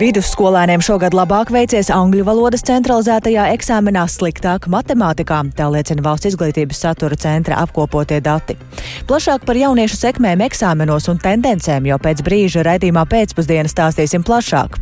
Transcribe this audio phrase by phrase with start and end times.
[0.00, 7.18] Vidusskolēniem šogad labāk veicies angļu valodas centralizētajā eksāmenā, sliktāk matemātikā, tā liecina Valsts izglītības satura
[7.20, 8.56] centra apkopotie dati.
[9.10, 14.80] Plašāk par jauniešu sekmēm eksāmenos un tendencēm jau pēc brīža raidījumā pēcpusdienas stāstīsim plašāk.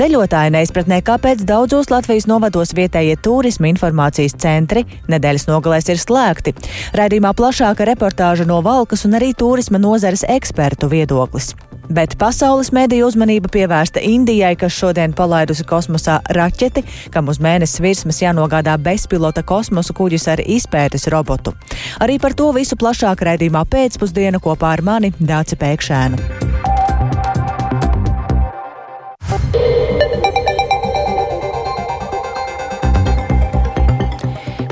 [0.00, 6.56] Ceļotāji neizpratnē, kāpēc daudzos Latvijas novados vietējie turisma informācijas centri nedēļas nogalēs ir slēgti.
[6.96, 11.52] Raidījumā plašāka reportāža no Valkas un arī turisma nozares ekspertu viedoklis.
[11.90, 14.29] Bet pasaules mediju uzmanība pievērsta Indijai,
[14.60, 21.08] kas šodien palaidusi kosmosā raķeti, kam uz mēnesis virsmas jānogādā bezpilota kosmosa kuģis ar izpētes
[21.12, 21.54] robotu.
[22.00, 26.50] Arī par to visu plašāk raidījumā pēcpusdiena kopā ar mani Dāci Pēkšēnu.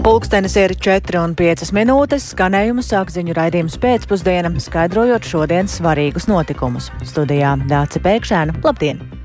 [0.09, 2.31] Pulkstenis ir 4,5 minūtes.
[2.33, 6.89] Skanējumu sāk ziņu raidījums pēcpusdienam, skaidrojot šodienas svarīgus notikumus.
[7.05, 8.63] Studijā Dāca Pēkšēna.
[8.65, 9.18] Labdien!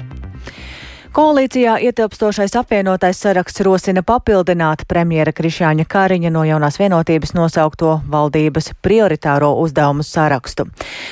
[1.13, 9.51] Koalīcijā ietilpstošais apvienotais saraksts rosina papildināt premjera Krišāņa Kariņa no jaunās vienotības nosaukto valdības prioritāro
[9.61, 10.65] uzdevumu sarakstu.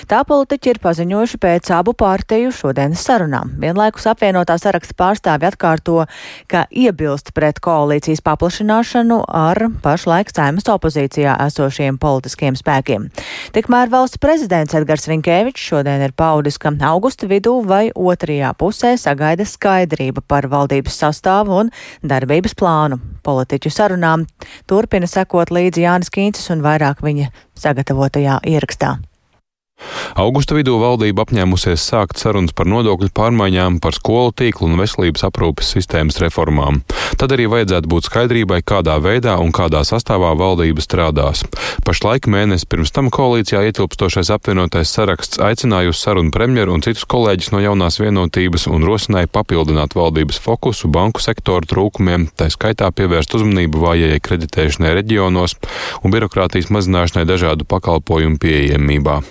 [0.09, 3.51] Tā politiķi ir paziņojuši pēc abu pārteju šodienas sarunām.
[3.61, 6.07] Vienlaikus apvienotā saraksta pārstāvi atkārto,
[6.49, 13.05] ka iebilst pret koalīcijas paplašināšanu ar pašlaik saimas opozīcijā esošiem politiskiem spēkiem.
[13.53, 19.45] Tikmēr valsts prezidents Edgars Rinkēvičs šodien ir paudis, ka augusta vidū vai otrajā pusē sagaida
[19.45, 21.71] skaidrs skaidrība par valdības sastāvu un
[22.03, 22.99] darbības plānu.
[23.23, 24.25] Politiķu sarunām
[24.67, 28.97] turpina sekot līdzi Jānis Kīncis un vairāk viņa sagatavotajā ierakstā.
[30.19, 35.71] Augusta vidū valdība apņēmusies sākt sarunas par nodokļu pārmaiņām, par skolu tīklu un veselības aprūpes
[35.75, 36.81] sistēmas reformām.
[37.19, 41.43] Tad arī vajadzētu būt skaidrībai, kādā veidā un kādā sastāvā valdība strādās.
[41.87, 47.51] Pašlaik mēnesi pirms tam koalīcijā ietilpstošais apvienotais saraksts aicināja uz sarunu premjeru un citus kolēģis
[47.55, 53.83] no jaunās vienotības un rosināja papildināt valdības fokusu banku sektoru trūkumiem, tā skaitā pievērst uzmanību
[53.85, 55.57] vājajai kreditēšanai reģionos
[56.01, 59.21] un birokrātijas mazināšanai dažādu pakalpojumu pieejamībā.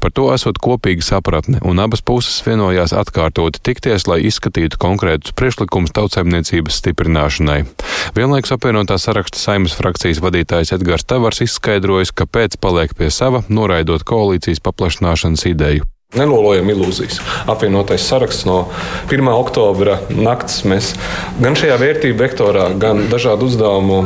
[0.00, 5.94] Par to esot kopīga sapratne, un abas puses vienojās atkārtoti tikties, lai izskatītu konkrētus priekšlikumus
[5.96, 7.60] tautsēmniecības stiprināšanai.
[8.16, 14.64] Vienlaikus apvienotā saraksta saimas frakcijas vadītājs Edgars Tavars izskaidrojas, kāpēc paliek pie sava, noraidot koalīcijas
[14.64, 15.91] paplašināšanas ideju.
[16.12, 17.22] Nelolojam ilūzijas.
[17.48, 18.66] Apvienotais saraksts no
[19.08, 19.30] 1.
[19.32, 20.90] oktobra naktas mēs
[21.40, 24.02] gan šajā vērtību vektorā, gan dažādu uzdevumu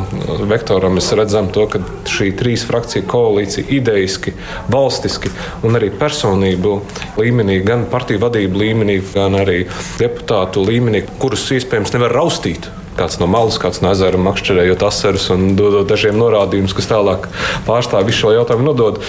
[0.47, 4.37] vektorā redzam to, ka šī trīs frakciju koalīcija idejiski,
[4.71, 5.35] valstiski
[5.67, 6.79] un arī personību
[7.19, 9.65] līmenī, gan partiju vadību līmenī, gan arī
[9.99, 15.55] deputātu līmenī, kurus iespējams nevar raustīt kāds no malas, kāds no ezera makšķerējot asarus un
[15.59, 17.29] dodot dažiem norādījumus, kas tālāk
[17.69, 19.01] pārstāv visu šo jautājumu nodod.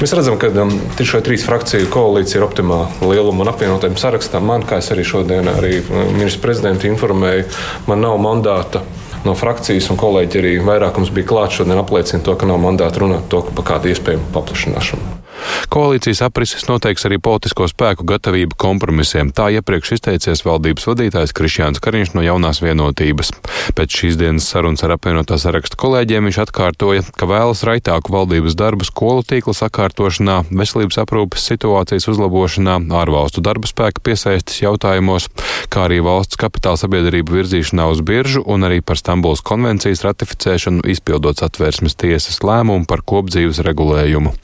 [0.00, 4.46] Mēs redzam, ka um, šo trīs frakciju koalīcija ir optimāla lieluma un apvienotiem sarakstam.
[4.48, 7.48] Man, kā es arī šodien arī um, ministrs prezidents informēju,
[7.90, 8.84] man nav mandāta
[9.24, 13.30] no frakcijas, un kolēģi arī vairākums bija klāts šodien apliecina to, ka nav mandāta runāt
[13.32, 15.23] to, par kādu iespējamu paplašināšanu.
[15.72, 19.32] Koalīcijas aprises noteiks arī politisko spēku gatavību kompromisiem.
[19.34, 23.32] Tā iepriekš izteicies valdības vadītājs Krišjāns Kariņš no jaunās vienotības.
[23.74, 28.86] Pēc šīs dienas sarunas ar apvienotā saraksta kolēģiem viņš atkārtoja, ka vēlas raitāku valdības darbu
[28.88, 35.28] skolu tīkla sakārtošanā, veselības aprūpes situācijas uzlabošanā, ārvalstu darba spēka piesaistes jautājumos,
[35.72, 41.42] kā arī valsts kapitāla sabiedrību virzīšanā uz biržu un arī par Stambuls konvencijas ratificēšanu, izpildot
[41.42, 44.34] satvērsmes tiesas lēmumu par kopdzīves regulējumu.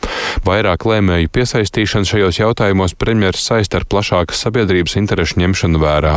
[0.46, 6.16] Vairāk lēmēju piesaistīšana šajos jautājumos premjeras saista ar plašākas sabiedrības interešu ņemšanu vērā.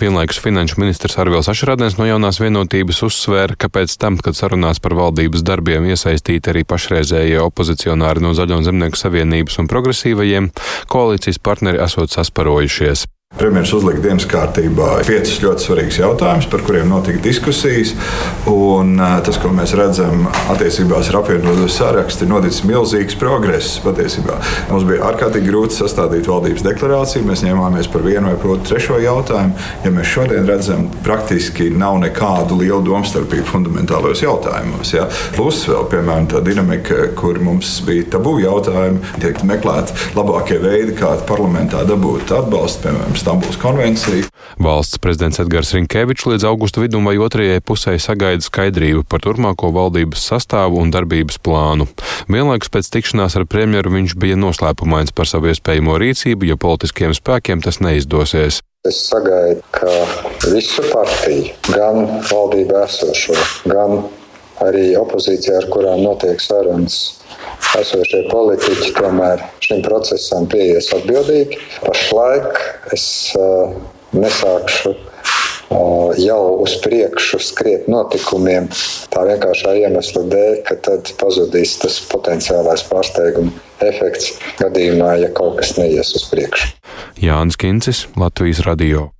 [0.00, 4.96] Vienlaikus finanšu ministrs Arvils Ašradens no jaunās vienotības uzsvēra, ka pēc tam, kad sarunās par
[4.98, 10.52] valdības darbiem iesaistīti arī pašreizējie opozicionāri no Zaļo un Zemnieku savienības un progresīvajiem,
[10.90, 13.08] koalīcijas partneri esot sasparojušies.
[13.34, 17.90] Premjerministrs uzlika dienas kārtībā piecus ļoti svarīgus jautājumus, par kuriem notika diskusijas.
[18.46, 18.92] Un,
[19.26, 23.80] tas, ko mēs redzam attiecībās ar apvienoto sarakstu, ir noticis milzīgs progress.
[23.82, 24.36] Patiesībā.
[24.70, 27.24] Mums bija ārkārtīgi grūti sastādīt valdības deklarāciju.
[27.26, 29.58] Mēs ņēmāmies par vienu vai otru trešo jautājumu.
[29.82, 34.94] Ja mēs šodien redzam, praktiski nav nekādu lielu domstarpību fundamentālos jautājumos.
[34.94, 35.08] Ja?
[35.34, 41.16] Plus vēl, piemēram, tā dinamika, kur mums bija tabū jautājumi, tiek meklēti labākie veidi, kā
[41.26, 44.26] parlamentā dabūt atbalstu, piemēram, Stambuls konvenciju.
[44.60, 50.26] Valsts prezidents Edgars Rinkevičs līdz augusta vidum vai otrajai pusē sagaida skaidrību par turpmāko valdības
[50.28, 51.86] sastāvu un darbības plānu.
[52.28, 57.64] Vienlaikus pēc tikšanās ar premjeru viņš bija noslēpumains par savu iespējamo rīcību, jo politiskiem spēkiem
[57.64, 58.60] tas neizdosies.
[58.84, 59.88] Es sagaidu, ka
[60.52, 63.40] visu partiju, gan valdībā esošo,
[63.72, 64.04] gan
[64.62, 67.20] arī opozīcijā, ar kurām notiek sarunas.
[67.74, 71.58] Esošie politiķi tomēr šim procesam pieies atbildīgi.
[71.82, 72.60] Pašlaik
[72.94, 73.06] es
[73.38, 73.74] uh,
[74.14, 78.68] nesākšu uh, jau uz priekšu skriet notikumiem
[79.14, 83.54] tā vienkāršā iemesla dēļ, ka tad pazudīs tas potenciālais pārsteiguma
[83.84, 86.70] efekts gadījumā, ja kaut kas neies uz priekšu.
[87.22, 89.13] Jānis Kincis, Latvijas radio.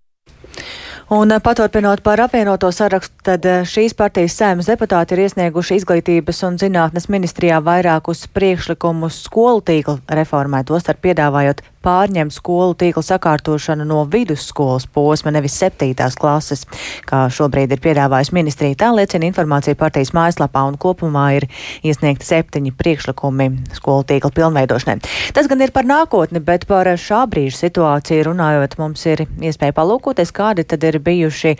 [1.13, 6.41] Un eh, paturpinot par apvienoto sarakstu, tad eh, šīs partijas sēmas deputāti ir iesnieguši izglītības
[6.49, 14.03] un zinātnes ministrijā vairākus priekšlikumus skolu tīkla reformai, tostarp piedāvājot pārņemt skolu tīkla sakārtošanu no
[14.11, 16.65] vidusskolas posma, nevis septītās klases,
[17.09, 18.79] kā šobrīd ir piedāvājusi ministrija.
[18.85, 21.49] Tā liecina informācija partijas mājaslapā un kopumā ir
[21.85, 24.99] iesniegti septiņi priekšlikumi skolu tīkla pilnveidošanai.
[25.37, 30.33] Tas gan ir par nākotni, bet par šā brīža situāciju runājot, mums ir iespēja palūkoties,
[30.35, 31.57] kādi tad ir bijuši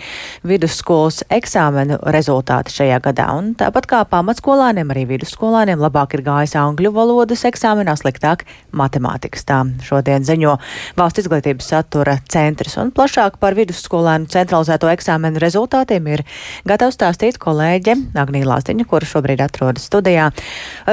[0.47, 3.29] vidusskolas eksāmenu rezultāti šajā gadā.
[3.37, 9.47] Un tāpat kā pamatskolāniem, arī vidusskolāniem labāk ir gājis angļu valodas eksāmenā, sliktāk matemātikas.
[9.49, 10.55] Tā šodien ziņo
[10.95, 12.79] valsts izglītības satura centrs.
[12.79, 16.25] Un plašāk par vidusskolēnu centralizēto eksāmenu rezultātiem ir
[16.69, 20.31] gatavs stāstīt kolēģe Agnija Lāstiņa, kura šobrīd atrodas studijā.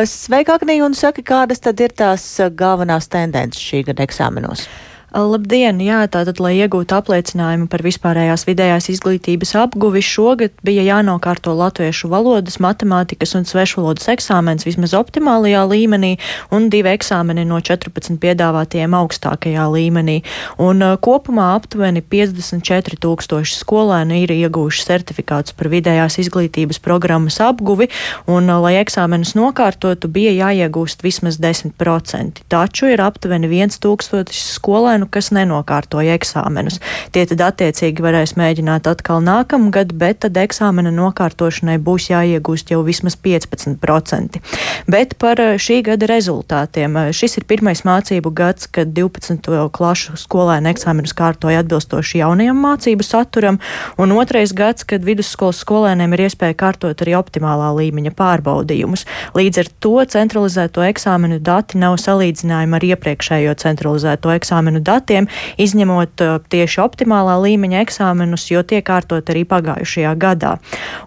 [0.10, 2.26] Sveika, Agnija, un saki, kādas tad ir tās
[2.58, 4.66] galvenās tendences šī gada eksāmenos?
[5.12, 5.82] Labdien!
[5.84, 12.62] Jā, tātad, lai iegūtu apliecinājumu par vispārējās vidējās izglītības apguvi, šogad bija jānokārto latviešu valodas,
[12.64, 16.14] matemātikas un svešvalodas eksāmens vismaz optimālajā līmenī
[16.56, 20.22] un divi eksāmeni no 14 piedāvātiem augstākajā līmenī.
[20.64, 27.90] Un kopumā aptuveni 54 tūkstoši skolēni ir ieguvuši certifikātus par vidējās izglītības programmas apguvi,
[28.32, 32.48] un, lai eksāmenus nokārtotu, bija jāiegūst vismaz 10%.
[32.48, 36.80] Taču ir aptuveni 1000 skolēnu skolēnu, kas nenokārtoja eksāmenus.
[37.12, 43.16] Tie tad attiecīgi varēs mēģināt atkal nākamgad, bet tad eksāmena nokārtošanai būs jāiegūst jau vismaz
[43.16, 44.42] 15%.
[44.88, 46.98] Bet par eh, šī gada rezultātiem.
[46.98, 49.70] Eh, šis ir pirmais mācību gads, kad 12.
[49.72, 53.60] klašu skolēnu eksāmenus kārtoja atbilstoši jaunajam mācību saturam,
[53.98, 59.06] un otrais gads, kad vidusskolas skolēniem ir iespēja kārtot arī optimālā līmeņa pārbaudījumus.
[59.36, 65.30] Līdz ar to centralizēto eksāmenu dati nav salīdzinājumi ar iepriekšējo centralizēto eksāmenu datiem datiem,
[65.62, 70.58] izņemot uh, tieši optimālā līmeņa eksāmenus, jo tiek kārtot arī pagājušajā gadā.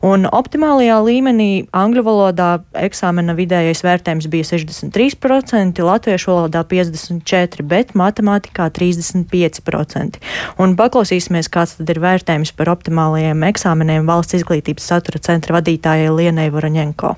[0.05, 8.71] Un optimālajā līmenī angļu valodā eksāmena vidējais vērtējums bija 63%, latviešu valodā 54%, bet matemātikā
[8.75, 10.23] 35%.
[10.63, 16.51] Un paklausīsimies, kāds tad ir vērtējums par optimālajiem eksāmeniem valsts izglītības satura centra vadītājai Lienai
[16.55, 17.15] Voroņenko.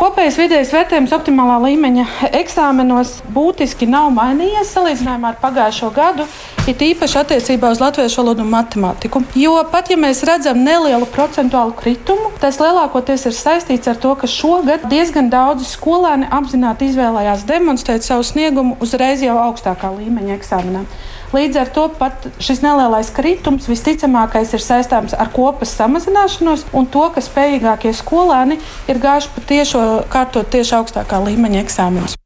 [0.00, 2.04] Kopējais vidējais vērtējums optimālā līmeņa
[2.38, 6.24] eksāmenos būtiski nav mainījies salīdzinājumā ar pagājušo gadu,
[6.70, 9.20] it īpaši attiecībā uz latviešu valodu un matemātiku.
[9.36, 14.30] Jo pat ja mēs redzam nelielu procentuālu kritumu, tas lielākoties ir saistīts ar to, ka
[14.30, 20.86] šogad diezgan daudzi skolēni apzināti izvēlējās demonstrēt savu sniegumu uzreiz jau augstākā līmeņa eksāmenā.
[21.30, 27.04] Līdz ar to pat šis nelielais kritums visticamākais ir saistāms ar kopas samazināšanos un to,
[27.14, 28.58] ka spējīgākie skolēni
[28.90, 32.19] ir gājuši patiešo kārtot tieši augstākā līmeņa eksāmenus.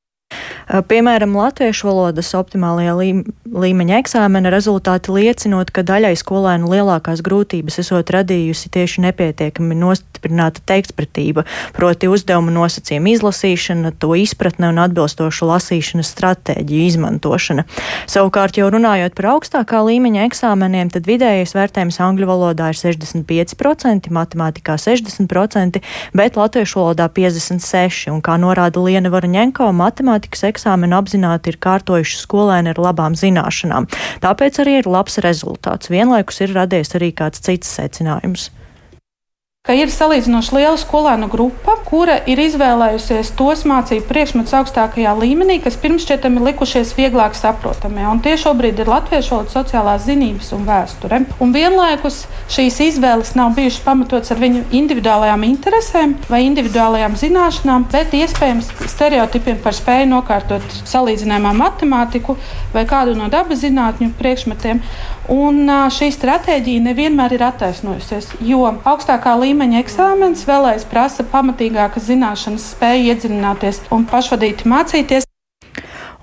[0.65, 8.71] Piemēram, latviešu valodas optimālajā līmeņa eksāmena rezultāti liecinot, ka daļai skolēnu lielākās grūtības esot radījusi
[8.73, 11.45] tieši nepietiekami nostiprināta teiktpratība,
[11.77, 17.67] proti uzdevumu nosacījumu izlasīšana, to izpratne un atbilstošu lasīšanas stratēģiju izmantošana.
[18.11, 24.79] Savukārt, jau runājot par augstākā līmeņa eksāmeniem, tad vidējais vērtējums angļu valodā ir 65%, matemātikā
[24.81, 25.85] 60%,
[26.17, 29.69] bet latviešu valodā 56%, un kā norāda Liena Varaņenko,
[30.25, 33.87] matemātikas eksāmenu apzināti ir kārtojuši skolēni ar labām zināšanām.
[34.23, 35.91] Tāpēc arī ir labs rezultāts.
[35.91, 38.51] Vienlaikus ir radies arī kāds cits secinājums
[39.65, 45.79] ka ir salīdzinoši liela skolēnu grupa, kura ir izvēlējusies tos mācību priekšmetus augstākajā līmenī, kas
[45.81, 48.05] pirms šķietam ir likušies vieglāk saprotami.
[48.05, 51.23] Un tie šobrīd ir latviešu valoda, sociālās zinības un vēsture.
[51.41, 58.13] Un vienlaikus šīs izvēles nav bijušas pamatotas ar viņu individuālajām interesēm vai individuālajām zināšanām, bet
[58.21, 62.37] iespējams stereotipiem par spēju nokārtot salīdzinājumā matemātiku
[62.77, 64.85] vai kādu no dabas zinātņu priekšmetiem.
[65.33, 65.65] Un
[65.95, 73.87] šī stratēģija nevienmēr ir attaisnojusies, jo augstākā līmeņa eksāmenis vēlreiz prasa pamatīgākas zināšanas, spēju iedziļināties
[73.95, 75.25] un pašvadīti mācīties.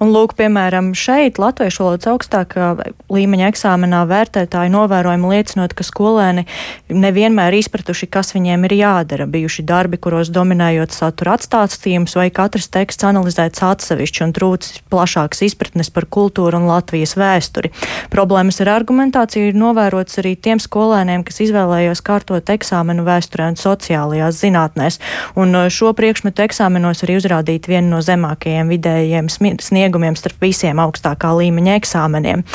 [0.01, 2.71] Un, lūk, piemēram, šeit latviešu valodas augstākā
[3.13, 6.47] līmeņa eksāmenā vērtētāji novērojumi liecinot, ka skolēni
[6.89, 9.27] nevienmēr izpratuši, kas viņiem ir jādara.
[9.29, 15.93] Bijuši darbi, kuros dominējot satura atstāstījums vai katrs teksts analizēts atsevišķi un trūcis plašākas izpratnes
[15.93, 17.69] par kultūru un Latvijas vēsturi.
[18.09, 24.41] Problēmas ar argumentāciju ir novērotas arī tiem skolēniem, kas izvēlējās kārtot eksāmenu vēsturē un sociālajās
[24.41, 24.97] zinātnēs.
[25.37, 31.33] Un uh, šo priekšmetu eksāmenos arī uzrādīt vienu no zemākajiem vidējiem sniegumiem starp visiem augstākā
[31.37, 32.45] līmeņa eksāmeniem.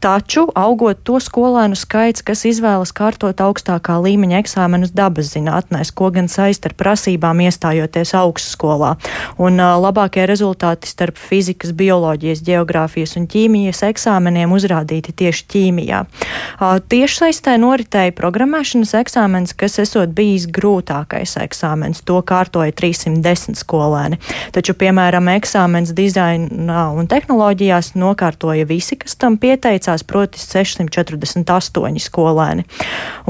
[0.00, 6.30] Taču augot to skolēnu skaits, kas izvēlas kārtot augstākā līmeņa eksāmenus dabas zinātnēs, ko gan
[6.32, 8.94] saist ar prasībām iestājoties augstskolā.
[9.36, 16.00] Un uh, labākie rezultāti starp fizikas, bioloģijas, geogrāfijas un ķīmijas eksāmeniem uzrādīti tieši ķīmijā.
[16.06, 22.00] Uh, tieši saistē noritēja programmēšanas eksāmens, kas esot bijis grūtākais eksāmens.
[22.08, 24.16] To kārtoja 310 skolēni.
[24.56, 32.64] Taču, piemēram, eksāmens dizainā un tehnoloģijās nokārtoja visi, kas tam pieteicās, proti 648 skolēni.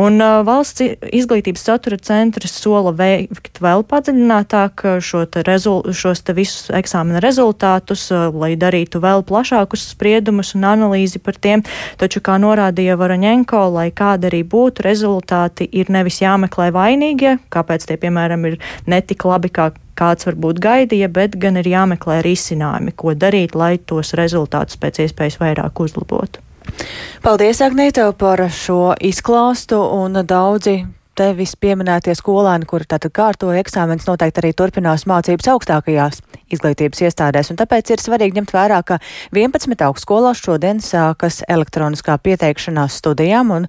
[0.00, 6.70] Un valsts izglītības satura centrs sola veikt vēl padziļinātāk šo te rezul, šos te visus
[6.74, 11.64] eksāmena rezultātus, lai darītu vēl plašākus spriedumus un analīzi par tiem,
[12.00, 18.00] taču, kā norādīja Varaņenko, lai kāda arī būtu rezultāti, ir nevis jāmeklē vainīgie, kāpēc tie,
[18.00, 23.56] piemēram, ir netik labi, kā kāds varbūt gaidīja, bet gan ir jāmeklē risinājumi, ko darīt,
[23.58, 26.42] lai tos rezultātus pēc iespējas vairāk uzlabotu.
[27.24, 30.80] Paldies, Agnēto, par šo izklāstu un daudzi
[31.20, 36.22] tevis pieminētie skolēni, kuri tātad kārto eksāmenis, noteikti arī turpinās mācības augstākajās
[36.54, 37.50] izglītības iestādēs.
[37.52, 39.00] Un tāpēc ir svarīgi ņemt vērā, ka
[39.36, 43.68] 11 augstskolās šodien sākas elektroniskā pieteikšanās studijām, un,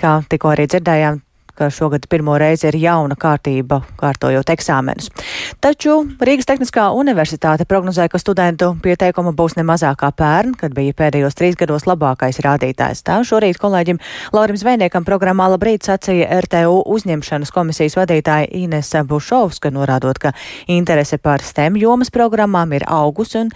[0.00, 1.22] kā tikko arī dzirdējām,
[1.60, 5.10] ka šogad pirmo reizi ir jauna kārtība kārtojot eksāmenus.
[5.60, 11.36] Taču Rīgas Tehniskā universitāte prognozē, ka studentu pieteikuma būs ne mazākā pērn, kad bija pēdējos
[11.36, 13.04] trīs gados labākais rādītājs.
[13.04, 14.00] Tā šorīt kolēģim
[14.32, 20.32] Laurim Zvejniekam programmā labrīt sacīja RTU uzņemšanas komisijas vadītāja Inese Bušovska, norādot, ka
[20.66, 23.52] interese par STEM jomas programmām ir augus un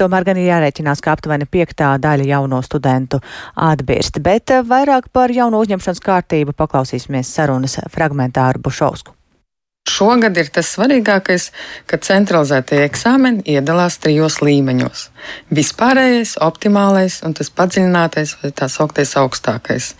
[0.00, 3.20] Tomēr gan ir jārēķinās, ka aptuveni piektā daļa jauno studentu
[3.54, 4.20] atbirst.
[4.24, 9.14] Bet eh, vairāk par jauno uzņemšanas kārtību paklausīsimies sarunas fragmentā ar Bušovsku.
[9.84, 11.50] Šogad ir tas svarīgākais,
[11.84, 15.02] ka centralizētie eksāmeni iedalās trijos līmeņos-
[15.58, 19.92] vispārējais, optimālais un tas padziļinātais vai tā sauktais augstākais.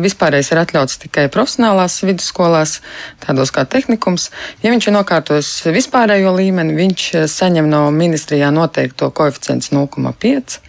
[0.00, 2.80] Vispārējais ir atļauts tikai profesionālās vidusskolās,
[3.20, 4.30] tādos kā tehnikums.
[4.62, 10.60] Ja viņš ir nokārtojis vispārējo līmeni, viņš saņem no ministrijā noteikto koeficients 0,5,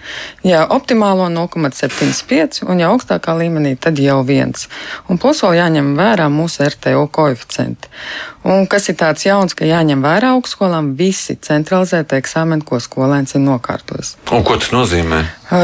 [0.44, 4.68] ja optimālo 0,75 un ja augstākā līmenī tad jau viens.
[5.10, 7.88] Un plus vēl jāņem vērā mūsu RTO koeficienti.
[8.48, 13.44] Un kas ir tāds jauns, ka jāņem vērā augstskolām visi centralizētie eksāmeni, ko skolēns ir
[13.44, 14.16] nokārtojis.
[14.34, 15.20] Un ko tas nozīmē?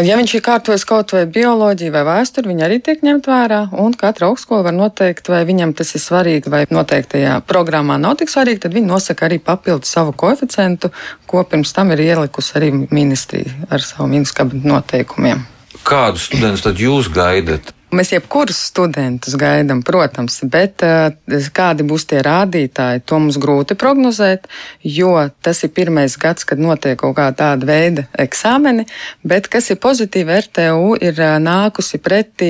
[0.06, 3.62] Ja viņš ir kārtojis kaut vai bioloģiju vai vēsturi, viņi arī tiek ņemt vērā.
[3.84, 8.32] Un katra augstskola var noteikt, vai viņam tas ir svarīgi, vai noteiktajā programmā nav tik
[8.32, 8.66] svarīgi.
[8.68, 10.94] Tad viņi nosaka arī papildu savu koeficientu,
[11.28, 15.48] ko pirms tam ir ielikusi arī ministrija ar savu ministru kabinetu noteikumiem.
[15.84, 17.74] Kādus studentus tad jūs gaidat?
[17.94, 21.12] Mēs jebkurus studentus gaidām, protams, bet uh,
[21.54, 24.48] kādi būs tie rādītāji, to mums grūti prognozēt,
[24.82, 25.12] jo
[25.46, 28.88] tas ir pirmais gads, kad notiek kaut kā tāda veida eksāmeni,
[29.22, 32.50] bet kas ir pozitīvi, RTU ir uh, nākusi pretī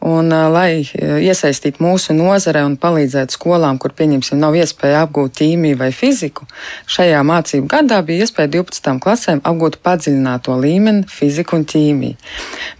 [0.00, 5.82] un, uh, lai iesaistītu mūsu nozare un palīdzētu skolām, kur, pieņemsim, nav iespēja apgūt ķīmiju
[5.82, 6.48] vai fiziku.
[6.88, 8.96] Šajā mācību gadā bija iespēja 12.
[9.04, 12.16] klasēm apgūt padziļināto līmeni fiziku un ķīmiju.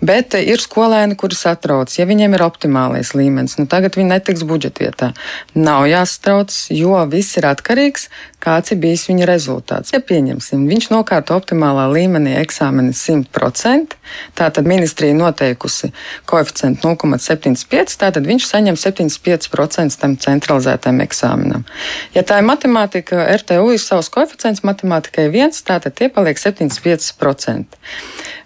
[0.01, 5.13] Bet ir skolēni, kuri satrauc ja viņiem ir optimālais līmenis, nu tagad viņi netiks budžetvietā.
[5.59, 8.09] Nav jāstrauc, jo viss ir atkarīgs,
[8.43, 9.93] kāds ir bijis viņa rezultāts.
[9.95, 13.97] Ja pieņemsim, viņš nokārto optimālā līmenī eksāmeni 100%,
[14.39, 15.91] tātad ministrija noteikusi
[16.29, 21.67] koeficientu 0,75, tātad viņš saņem 75% tam centralizētam eksāmenam.
[22.15, 27.79] Ja tā ir matemātika, RTU ir savs koeficients, matemātikai viens, tātad tie paliek 75%.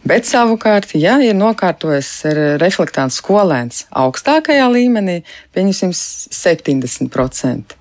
[0.02, 2.10] Bet savukārt, ja ir nokārtojis
[2.58, 5.22] reflektāns skolēns augstākajā līmenī,
[5.54, 7.74] pieņemsim 70%,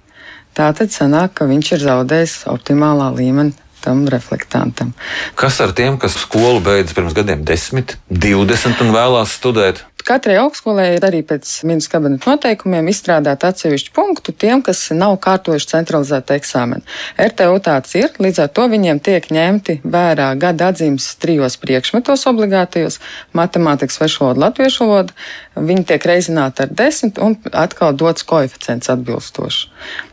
[0.58, 4.94] tā tad sanāk, ka viņš ir zaudējis optimālā līmenī tam reflektantam.
[5.36, 9.86] Kas ar tiem, kas skolu beidz pirms gadiem 10, 20 un vēlās studēt?
[10.06, 15.70] Katrai augstskolai ir arī pēc ministra kabineta noteikumiem izstrādāt atsevišķu punktu tiem, kas nav kārtojuši
[15.72, 16.82] centralizētu eksāmenu.
[17.22, 23.00] RTU tāds ir, līdz ar to viņiem tiek ņemti vērā gada atzīmes trijos priekšmetos obligātajos-
[23.40, 25.18] matemātikas, svešu valodu, latviešu valodu.
[25.56, 29.68] Viņi tiek reizināti ar desmit un atkal dots koeficients atbilstoši.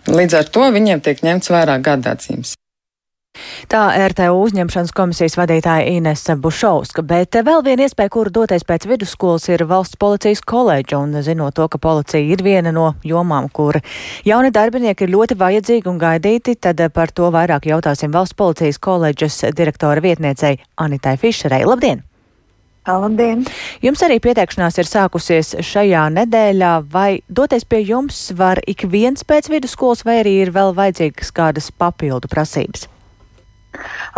[0.06, 2.58] Līdz ar to viņiem tiek ņemts vērā gada atzīmes.
[3.68, 9.48] Tā RTU uzņemšanas komisijas vadītāja Inese Bušovska, bet vēl viena iespēja, kuru doties pēc vidusskolas,
[9.52, 13.80] ir valsts policijas koledža, un zinot to, ka policija ir viena no jomām, kur
[14.28, 19.42] jauni darbinieki ir ļoti vajadzīgi un gaidīti, tad par to vairāk jautāsim valsts policijas koledžas
[19.56, 21.64] direktora vietniecei Anitai Fišerei.
[21.68, 22.04] Labdien!
[22.88, 23.42] Labdien!
[23.84, 29.50] Jums arī pieteikšanās ir sākusies šajā nedēļā, vai doties pie jums var ik viens pēc
[29.52, 32.88] vidusskolas, vai arī ir vēl vajadzīgas kādas papildu prasības?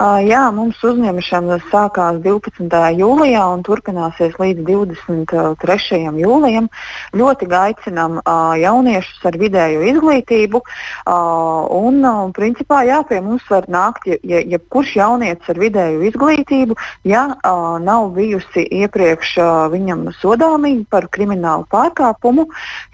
[0.00, 2.70] Jā, mums uzņemšana sākās 12.
[2.96, 5.98] jūlijā un turpināsies līdz 23.
[6.22, 6.70] jūlijam.
[7.12, 8.20] Ļoti aicinām
[8.60, 10.62] jauniešus ar vidēju izglītību.
[11.80, 12.00] Un,
[12.36, 16.76] principā, jā, pie mums var nākt ja, jebkurš ja jaunietis ar vidēju izglītību,
[17.08, 17.26] ja
[17.84, 19.36] nav bijusi iepriekš
[19.72, 22.46] viņam sodāmība par kriminālu pārkāpumu.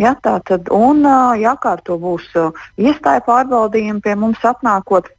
[0.02, 1.04] Ja, tātad, un
[1.40, 2.32] jākārto būs
[2.80, 5.12] iestāja pārbaudījumi pie mums apnākot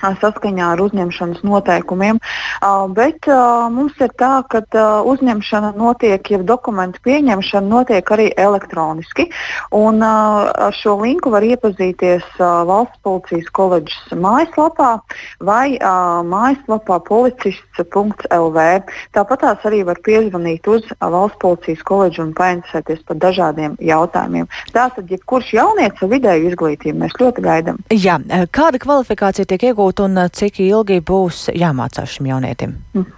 [0.00, 2.20] saskaņā ar uzņemšanas noteikumiem.
[2.94, 3.26] Bet
[3.74, 4.62] mums ir tā, ka
[5.08, 9.28] uzņemšana notiek, ja dokumentu pieņemšana notiek arī elektroniski.
[9.74, 14.98] Un ar šo linku var iepazīties valsts policijas koledžas mājaslapā
[15.44, 18.66] vai mājaslapā policists.lv.
[19.16, 24.48] Tāpat tās arī var piezvanīt uz valsts policijas koledžu un painteresēties par dažādiem jautājumiem.
[24.74, 27.82] Tātad, jebkurš jaunietis ar vidēju izglītību mēs ļoti gaidām.
[27.94, 28.18] Jā,
[28.54, 29.87] kāda kvalifikācija tiek iegūta?
[29.88, 32.76] Būt un cik ilgi būs jāmācās šim jaunietim?
[32.94, 33.08] Mm.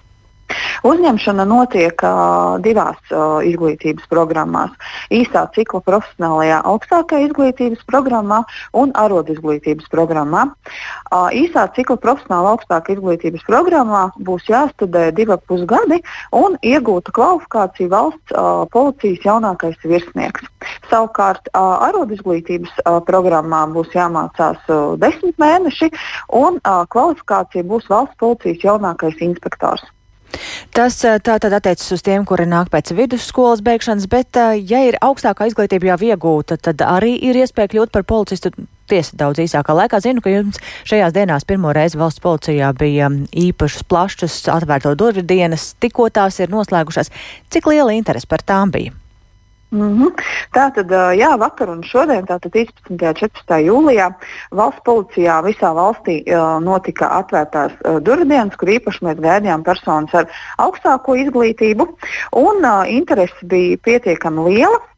[0.87, 4.73] Uzņemšana notiek uh, divās uh, izglītības programmās.
[5.12, 8.40] Īstā cikla profesionālajā augstākajā izglītības programmā
[8.73, 10.47] un arodizglītības programmā.
[11.11, 16.00] Uh, īstā cikla profesionālā augstākā izglītības programmā būs jāstudē divi pusgadi
[16.37, 20.49] un iegūta kvalifikācija valsts uh, policijas jaunākais virsnieks.
[20.90, 25.92] Savukārt uh, arodizglītības uh, programmā būs jāmācās uh, desmit mēneši
[26.40, 29.85] un uh, kvalifikācija būs valsts policijas jaunākais inspektors.
[30.77, 35.49] Tas tā tad attiecas uz tiem, kuri nāk pēc vidusskolas beigšanas, bet, ja ir augstākā
[35.51, 38.55] izglītība jau iegūta, tad arī ir iespēja kļūt par policistu.
[38.91, 40.59] Tiesa daudz īsākā laikā zinu, ka jums
[40.91, 43.07] šajās dienās pirmo reizi valsts policijā bija
[43.39, 47.13] īpašas plašas atvērto durvju dienas, tikko tās ir noslēgušās.
[47.55, 49.00] Cik liela interese par tām bija?
[49.71, 50.11] Mm -hmm.
[50.50, 52.91] Tā tad, jā, vakar un šodien, tātad 13.
[52.91, 53.59] un 14.
[53.62, 54.11] jūlijā,
[54.50, 56.25] valsts policijā visā valstī
[56.61, 57.73] notika atvērtās
[58.03, 60.27] durvdienas, kur īpaši mēs gaidījām personas ar
[60.59, 61.87] augstāko izglītību,
[62.33, 64.90] un interese bija pietiekami liela.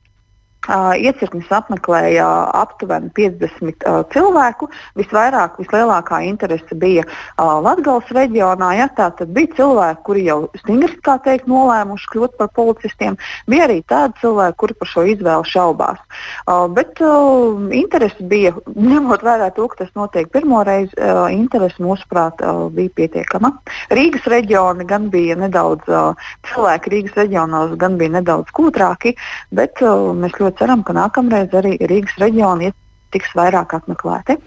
[0.70, 4.68] Iecirknis apmeklēja aptuveni 50 uh, cilvēku.
[4.98, 8.68] Visvairāk, vislielākā interese bija uh, Latvijas reģionā.
[8.78, 13.16] Ja, Tātad bija cilvēki, kuri jau stingri teikt, nolēmuši kļūt par policistiem.
[13.50, 15.98] Bija arī tādi cilvēki, kuri par šo izvēli šaubās.
[16.46, 18.54] Uh, bet uh, interese bija,
[18.92, 23.50] ņemot vērā to, ka tas notiek pirmo reizi, uh, interese mūsuprāt uh, bija pietiekama.
[23.90, 29.16] Rīgas reģioni gan bija nedaudz, uh, cilvēki Rīgas reģionos gan bija nedaudz kūtrāki,
[29.50, 32.70] bet uh, mēs ļoti ceram, ka nākamreiz arī Rīgas reģiona
[33.12, 34.38] tiks vairāk apmeklēti.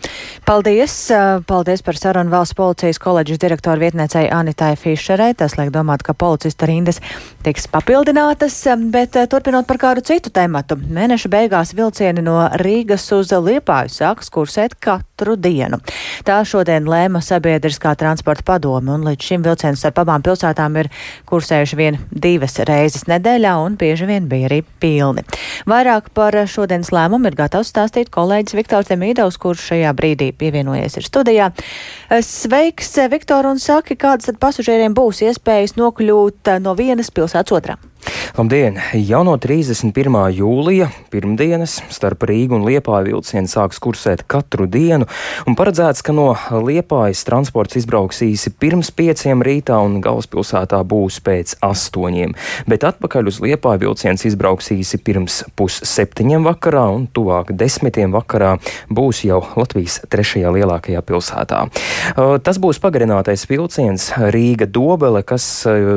[0.46, 0.96] Paldies!
[1.48, 5.34] Paldies par sarunu valsts policijas koledžas direktoru vietniecei Anitai Fišerei.
[5.38, 7.02] Tas liek domāt, ka policista rindas
[7.46, 8.58] tiks papildinātas,
[8.94, 10.78] bet turpinot par kādu citu tematu.
[10.78, 15.80] Mēneša beigās vilcieni no Rīgas uz Liepāju sāks kursēt katru dienu.
[16.26, 20.90] Tā šodien lēma sabiedriskā transporta padome, un līdz šim vilciens starp abām pilsētām ir
[21.30, 25.26] kursējuši vien divas reizes nedēļā, un bieži vien bija arī pilni.
[25.70, 31.08] Vairāk par šodienas lēmumu ir gatavs stāstīt kolēģis Viktors Demīdovs, kurš šajā brīdī pievienojies ir
[31.08, 31.50] studijā.
[32.10, 37.80] Sveiks, Viktor, un saki, kādas tad pasažieriem būs iespējas nokļūt no vienas pilsētas otrā?
[38.36, 38.76] Labdien!
[39.00, 40.16] Jau no 31.
[40.36, 45.08] jūlija pirmdienas starp Rīgu un Liepāju vilcienu sāks kursēt katru dienu,
[45.48, 51.54] un paredzēts, ka no Liepājas transports izbrauks īsi pirms pieciem rītā un galvaspilsētā būs pēc
[51.64, 52.36] astoņiem,
[52.68, 58.58] bet atpakaļ uz Liepāju vilciens izbrauks īsi pirms pusseptiņiem vakarā un tuvāk desmitiem vakarā
[58.92, 61.64] būs jau Latvijas trešajā lielākajā pilsētā.
[62.44, 65.48] Tas būs pagarinātais vilciens Rīga Dobele, kas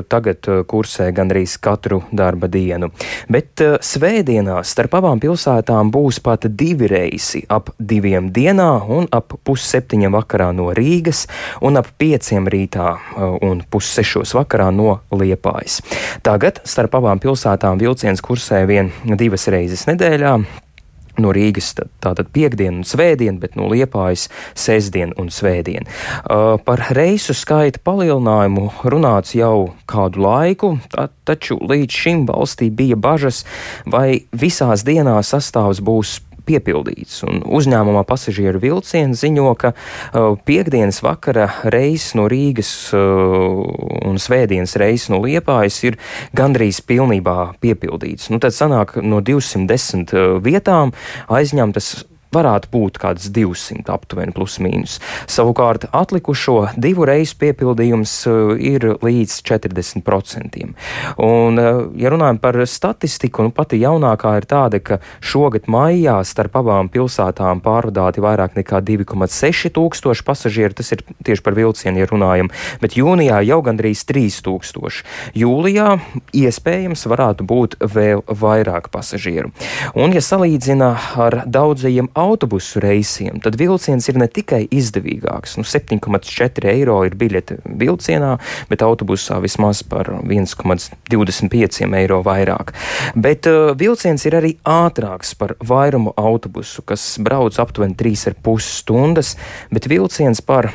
[0.06, 2.90] tagad kursē gandrīz katru katru darba dienu.
[3.28, 9.34] Bet uh, svētdienās starp abām pilsētām būs pat divi reisi- ap diviem dienā un ap
[9.44, 11.26] pusseptiņiem vakarā no Rīgas
[11.62, 15.82] un ap pieciem rītā uh, un pussešos vakarā no Liepājas.
[16.22, 20.67] Tagad starp abām pilsētām vilciens kursē vien divas reizes nedēļā
[21.22, 24.28] no Rīgas tātad piekdienu un svētdienu, bet no Liepājas
[24.58, 25.88] sestdienu un svētdienu.
[25.88, 32.98] Uh, par reisu skaita palielinājumu runāts jau kādu laiku, tā, taču līdz šim valstī bija
[32.98, 33.44] bažas,
[33.86, 37.22] vai visās dienās sastāvs būs piepildīts.
[37.28, 43.62] Un uzņēmumā pasažieru vilciens ziņo, ka uh, piekdienas vakara reiss no Rīgas uh,
[44.08, 45.98] un svētdienas reiss no Liepājas ir
[46.36, 48.30] gandrīz pilnībā piepildīts.
[48.32, 50.94] Nu, tad sanāk no 210 uh, vietām
[51.28, 51.94] aizņemtas
[52.34, 54.98] varētu būt kāds 200 aptuveni plus mīnus.
[55.30, 60.64] Savukārt atlikušo divu reizu piepildījums uh, ir līdz 40%.
[61.24, 66.58] Un, uh, ja runājam par statistiku, nu pati jaunākā ir tāda, ka šogad maijā starp
[66.60, 72.52] abām pilsētām pārvadāti vairāk nekā 2,6 tūkstoši pasažieru, tas ir tieši par vilcienu, ja runājam,
[72.82, 75.04] bet jūnijā jau gandrīz 3 tūkstoši.
[75.38, 75.88] Jūlijā
[76.36, 79.52] iespējams varētu būt vēl vairāk pasažieru.
[79.98, 85.56] Un, ja salīdzina ar daudzajiem autobusu reisiem, tad vilciens ir ne tikai izdevīgāks.
[85.58, 88.34] Nu, 7,4 eiro ir biļete vilcienā,
[88.70, 92.74] bet autobusā vismaz par 1,25 eiro vairāk.
[93.16, 99.34] Bet uh, vilciens ir arī ātrāks par vairumu autobusu, kas brauc aptuveni 3,5 stundas,
[99.72, 100.70] bet vilciens par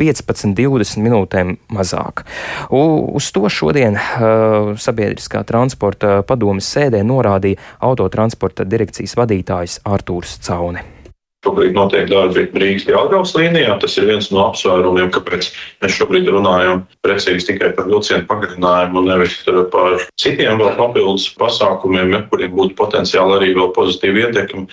[0.00, 2.24] 15-20 minūtēm mazāk.
[2.70, 2.82] U,
[3.18, 10.97] uz to šodien uh, sabiedriskā transporta padomes sēdē norādīja autotransporta direkcijas vadītājs Artūrs Cauni.
[11.46, 13.76] Šobrīd notiek darbi Rīgas Jālgavas līnijā.
[13.78, 15.52] Tas ir viens no apsvērumiem, kāpēc
[15.84, 19.36] mēs šobrīd runājam precīzi tikai par vilcienu pagarinājumu un nevis
[19.70, 24.66] par citiem vēl papildus pasākumiem, kuriem būtu potenciāli arī vēl pozitīva ietekme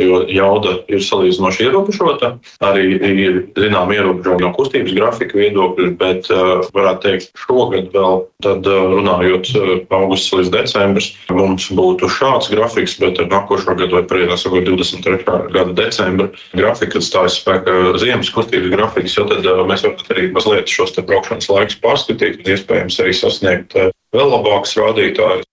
[0.00, 2.32] jo jauda ir salīdzinoši ierobežota.
[2.64, 8.68] Arī ir zinām ierobežojumi no kustības grafika viedokļa, bet uh, varētu teikt, šogad vēl tad
[8.68, 14.04] uh, runājot uh, augusts līdz decembris, mums būtu šāds grafiks, bet ar nākošo gadu vai
[14.10, 15.24] pēdējā sakot 23.
[15.56, 20.70] gada decembra grafika, stājas spēkā ziemas kustības grafiks, jo tad uh, mēs varam arī mazliet
[20.72, 25.48] šos te braukšanas laikus pārskatīt un iespējams arī sasniegt uh, vēl labākus rādītājus.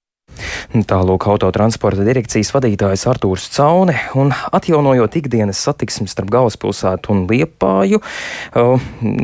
[0.89, 8.01] Tālūk autotransporta direkcijas vadītājs Artūrs Caune un atjaunojot ikdienas satiksmi starp galvaspilsētu un Liepāju,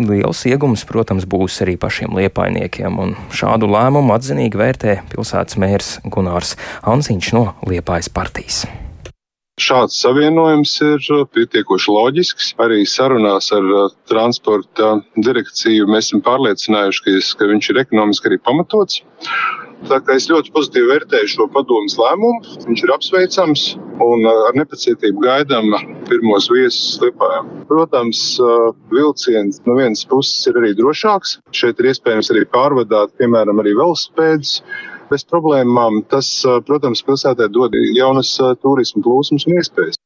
[0.10, 6.56] liels iegums, protams, būs arī pašiem liepainiekiem, un šādu lēmumu atzinīgi vērtē pilsētas mērs Gunārs
[6.88, 8.64] Anziņš no Liepājas partijas.
[9.60, 12.54] Šāds savienojums ir pietiekoši loģisks.
[12.64, 13.66] Arī sarunās ar
[14.08, 19.02] transporta direkciju mēs esam pārliecinājušies, ka viņš ir ekonomiski arī pamatots.
[20.14, 23.64] Es ļoti pozitīvi vērtēju šo padomus lēmumu, viņš ir apsveicams
[24.04, 25.72] un uh, ar nepacietību gaidām
[26.10, 27.40] pirmos viesus Lietpājā.
[27.70, 31.38] Protams, uh, vilciens no vienas puses ir arī drošāks.
[31.56, 34.60] Šeit ir iespējams arī pārvadāt, piemēram, arī velospēdus
[35.10, 36.04] bez problēmām.
[36.12, 40.00] Tas, uh, protams, pilsētā dod jaunas turismu plūsmas un iespējas.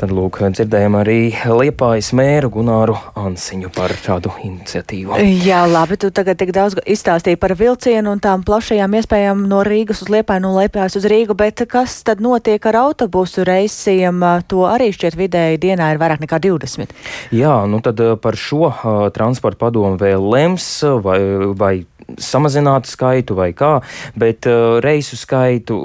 [0.00, 5.18] Tad lūk, dzirdējām arī Liepājas mēru Gunāru Ansiņu par šādu iniciatīvu.
[5.44, 10.04] Jā, labi, tu tagad tik daudz izstāstīji par vilcienu un tām plašajām iespējām no Rīgas
[10.04, 14.22] uz Liepāju, no Liepājas uz Rīgu, bet kas tad notiek ar autobusu reisiem?
[14.50, 16.94] To arī šķiet vidēji dienā ir vairāk nekā 20.
[17.34, 20.66] Jā, nu tad eh, par šo uh, transporta padomu vēl lems
[21.04, 21.18] vai,
[21.56, 21.74] vai
[22.20, 23.78] samazināt skaitu vai kā,
[24.18, 25.78] bet uh, reisu skaitu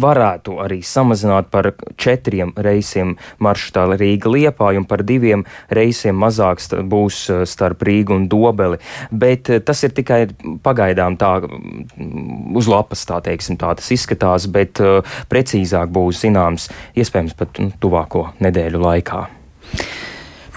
[0.00, 7.22] varētu arī samazināt par četriem reisiem maršrutā Rīga Liepāj un par diviem reisiem mazāks būs
[7.30, 8.80] uh, starp Rīgu un Dobeli.
[9.10, 10.22] Bet uh, tas ir tikai
[10.64, 16.70] pagaidām tā mm, uz lapas, tā teiksim, tā tas izskatās, bet uh, precīzāk būs zināms
[16.98, 19.24] iespējams pat nu, tuvāko nedēļu laikā.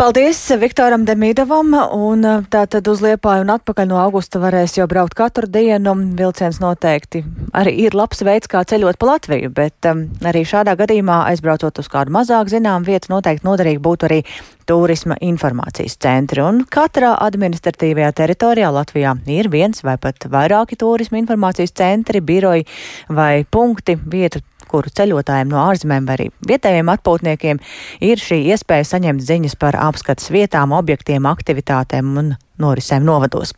[0.03, 4.83] Paldies Viktoram Demīdovam, un uh, tā tad uz Liepāju un atpakaļ no augusta varēs jau
[4.91, 5.93] braukt katru dienu.
[6.19, 7.21] Vilciens noteikti
[7.55, 11.87] arī ir labs veids, kā ceļot pa Latviju, bet um, arī šādā gadījumā aizbraucot uz
[11.87, 14.19] kādu mazāk zinām vietu, noteikti noderīgi būtu arī
[14.67, 21.71] turisma informācijas centri, un katrā administratīvajā teritorijā Latvijā ir viens vai pat vairāki turisma informācijas
[21.79, 22.67] centri, biroji
[23.07, 27.62] vai punkti, vietu kuru ceļotājiem no ārzemēm vai arī vietējiem atpūtniekiem
[28.09, 32.33] ir šī iespēja saņemt ziņas par apskates vietām, objektiem, aktivitātēm un
[32.63, 33.53] norisēm novados.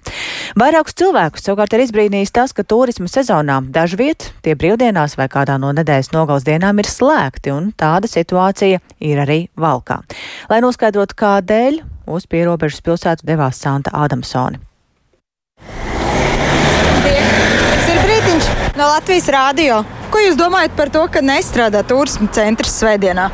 [0.59, 5.71] Vairākus cilvēkus savukārt ir izbrīnījis tas, ka turisma sezonā dažviet tie brīvdienās vai kādā no
[5.75, 10.01] nedēļas nogals dienām ir slēgti, un tāda situācija ir arī valkā.
[10.51, 11.83] Lai noskaidrotu, kādēļ
[12.15, 14.63] uz pierobežas pilsētu devās Santa Adamsoni.
[18.75, 19.77] No Latvijas rādio.
[20.15, 23.25] Ko jūs domājat par to, ka nestrādā turisma centrs svētdienā?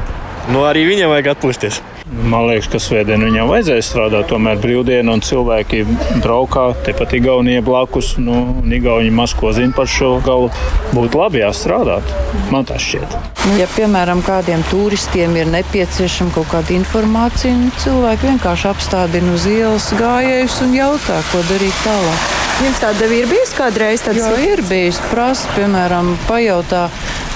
[0.49, 1.77] Nu, arī viņam vajag atpūsties.
[2.09, 5.83] Man liekas, ka svētdien viņam vajadzēja strādāt, tomēr brīvdiena un cilvēki
[6.23, 8.15] braukā tepat Igaunijā blakus.
[8.17, 10.49] Nu, Igauni maz ko zina par šo galu.
[10.89, 12.17] Būtu labi jāstrādāt.
[12.49, 13.13] Man tas šķiet.
[13.45, 19.45] Nu, ja, piemēram, kādiem turistiem ir nepieciešama kaut kāda informācija, nu, cilvēki vienkārši apstādina uz
[19.53, 22.40] ielas gājējus un jautā, ko darīt tālāk.
[22.61, 24.03] Jums tāda ir bijusi kādreiz?
[24.05, 24.99] Jā, ir bijis.
[25.09, 26.83] Prasa, piemēram, pajautā,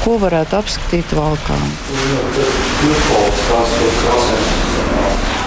[0.03, 1.57] ko varētu apskatīt valkā.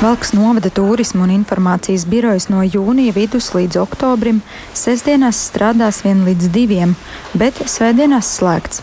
[0.03, 4.43] Valks novada turismu un informācijas birojas no jūnija vidus līdz oktobrim.
[4.75, 6.97] Sestdienās strādās vien līdz diviem,
[7.39, 8.83] bet svētdienās slēgts.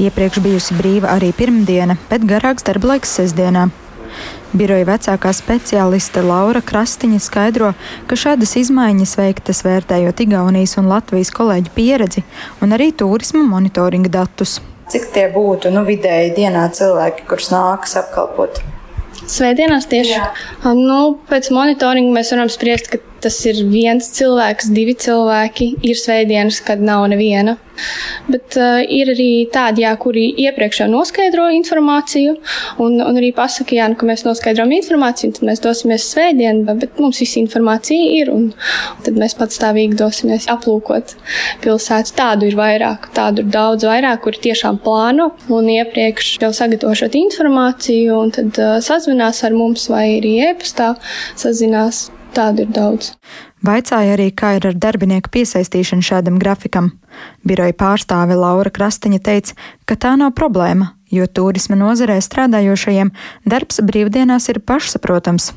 [0.00, 3.68] Iepriekš bijusi brīva arī pirmdiena, bet garāks darba laiks sestdienā.
[4.52, 7.70] Biroja vecākā speciāliste Laura Krastiņa skaidro,
[8.04, 12.20] ka šādas izmaiņas veiktas vērtējot Igaunijas un Latvijas kolēģu pieredzi
[12.60, 14.58] un arī turisma monitoringa datus.
[14.92, 18.60] Cik tie būtu nu, vidēji dienā cilvēki, kurus nākas apkalpot?
[19.22, 20.18] Svētdienās tieši.
[20.18, 20.28] Jā.
[20.76, 20.98] Nu,
[21.30, 25.74] pēc monitoringa mēs varam spriest, ka tas ir viens cilvēks, divi cilvēki.
[25.86, 27.56] Ir svētdienas, kad nav neviena.
[28.28, 32.34] Bet uh, ir arī tādi, jā, kuri iepriekš jau noskaidro informāciju,
[32.84, 37.00] un, un arī pasaka, jā, nu, ka mēs noskaidrojam informāciju, tad mēs dosimies svētdien, bet
[37.02, 41.16] mums visa informācija ir, un, un tad mēs patstāvīgi dosimies aplūkot
[41.64, 42.14] pilsētu.
[42.18, 48.18] Tādu ir vairāk, tādu ir daudz vairāk, kuri tiešām plāno un iepriekš jau sagatavošot informāciju,
[48.20, 50.94] un tad uh, sazvinās ar mums vai arī e-pastā
[51.40, 52.10] sazinās.
[52.32, 53.12] Tādu ir daudz.
[53.62, 56.94] Vaicāja arī, kā ir ar darbinieku piesaistīšanu šādam grafikam.
[57.44, 63.12] Biroja pārstāve Laura Krastiņa teica, ka tā nav problēma, jo turisma nozarē strādājošajiem
[63.44, 65.52] darbs brīvdienās ir pašsaprotams.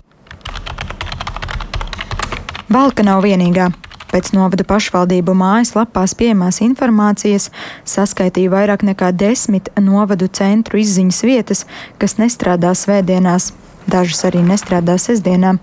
[2.70, 3.70] Valka nav vienīgā.
[4.12, 7.50] Pēc novada pašvaldību mājaslapās pieejamās informācijas
[7.88, 11.64] saskaitīja vairāk nekā desmit novadu centru izziņas vietas,
[12.00, 13.54] kas nestrādā svētdienās.
[13.92, 15.58] Dažas arī nestrādā sestdienā.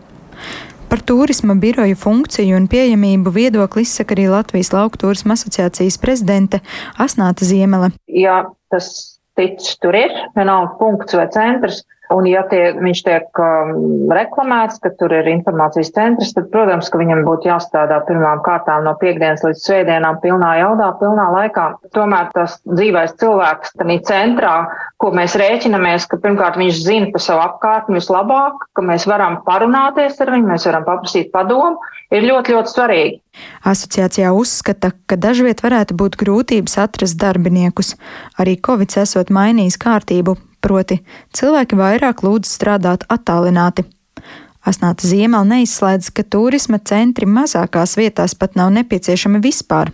[0.93, 6.59] Par turisma biroju funkciju un pieejamību viedokli izsaka arī Latvijas Lauku turisma asociācijas prezidente
[7.01, 7.89] Asnāta Ziemele.
[8.13, 8.91] Ja tas
[9.33, 11.79] ticis tur ir, vienalga punkts vai centrs,
[12.13, 17.01] Un, ja tie, viņš tiek um, reklamēts, ka tur ir informācijas centrs, tad, protams, ka
[17.01, 21.67] viņam būtu jāstrādā pirmām kārtām no piekdienas līdz svētdienām pilnā jaudā, pilnā laikā.
[21.97, 24.53] Tomēr tas dzīvais cilvēks tādā centrā,
[25.01, 30.21] ko mēs rēķinamies, ka pirmkārt viņš zina par savu apkārtni vislabāk, ka mēs varam parunāties
[30.21, 31.81] ar viņu, mēs varam paprasīt padomu,
[32.13, 33.19] ir ļoti, ļoti svarīgi.
[33.69, 37.97] Asociācijā uzskata, ka dažviet varētu būt grūtības atrast darbiniekus.
[38.43, 41.03] Arī Covid esot mainījis kārtību, proti
[41.37, 43.85] cilvēki vairāk lūdz strādāt attālināti.
[44.63, 49.91] Asnāta Ziemela neizslēdz, ka turisma centri mazākās vietās pat nav nepieciešami vispār,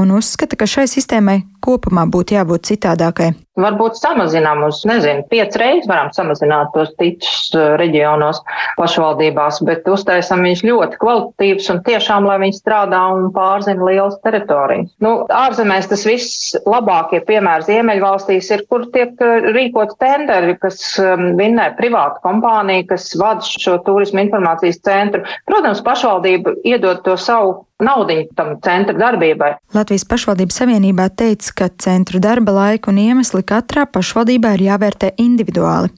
[0.00, 5.88] un uzskata, ka šai sistēmai kopumā būtu jābūt citādākai varbūt samazinām uz, nezinu, piec reizes
[5.90, 8.40] varam samazināt tos tičus uh, reģionos
[8.78, 14.90] pašvaldībās, bet uztaisam viņš ļoti kvalitatīvs un tiešām, lai viņi strādā un pārzina lielas teritorijas.
[15.04, 21.32] Nu, ārzemēs tas viss labākie piemēri Ziemeļvalstīs ir, kur tiek uh, rīkot tenderi, kas um,
[21.38, 25.24] vinnē privāta kompānija, kas vada šo turismu informācijas centru.
[25.50, 29.52] Protams, pašvaldība iedod to savu naudiņu tam centra darbībai.
[29.76, 35.92] Latvijas pašvaldības savienībā teica, ka centru darba laika un iemesli katrā pašvaldībā ir jāvērtē individuāli.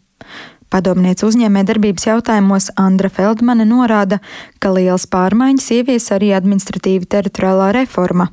[0.71, 4.21] Padomniece uzņēmē darbības jautājumos Andra Feldmane norāda,
[4.63, 8.29] ka liels pārmaiņas ievies arī administratīva teritoriālā reforma.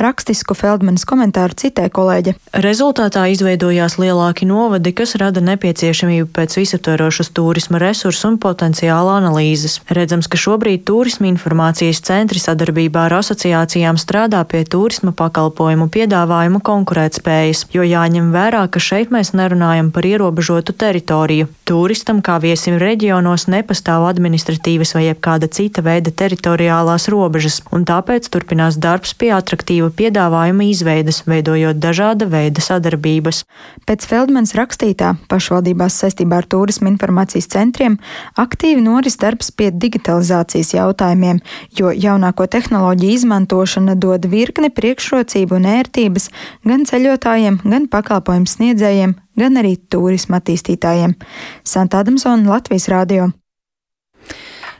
[0.00, 2.32] Rakstisku Feldmanas komentāru citē kolēģe.
[2.64, 9.76] Rezultātā izveidojās lielāki novadi, kas rada nepieciešamību pēc visaptverošas turisma resursu un potenciāla analīzes.
[9.92, 17.66] Redzams, ka šobrīd turisma informācijas centri sadarbībā ar asociācijām strādā pie turisma pakalpojumu piedāvājumu konkurētspējas,
[17.76, 21.50] jo jāņem vērā, ka šeit mēs nerunājam par ierobežotu teritoriju.
[21.68, 28.80] Turistam kā viesim reģionos nepastāv administratīvas vai jebkāda cita veida teritoriālās robežas, un tāpēc turpinās
[28.80, 33.42] darbs pie atraktīva piedāvājumu izveidas, veidojot dažāda veida sadarbības.
[33.88, 37.98] Pēc Feldmanas rakstītā pašvaldībās saistībā ar turismu informācijas centriem
[38.40, 41.42] aktīvi noris darbs pie digitalizācijas jautājumiem,
[41.76, 46.30] jo jaunāko tehnoloģiju izmantošana dod virkni priekšrocību un ērtības
[46.68, 51.18] gan ceļotājiem, gan pakalpojumu sniedzējiem, gan arī turisma attīstītājiem.
[51.64, 53.32] Santa Adamsona, Latvijas Rādio.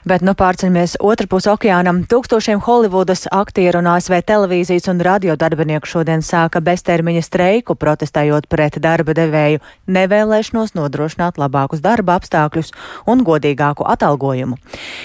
[0.01, 1.99] Bet nu pārceļamies otrpus okeānam.
[2.09, 8.79] Tūkstošiem Holivudas aktieru un ASV televīzijas un radio darbinieku šodien sāka beztermiņa streiku, protestējot pret
[8.81, 12.71] darba devēju nevēlēšanos nodrošināt labākus darba apstākļus
[13.13, 14.57] un godīgāku atalgojumu.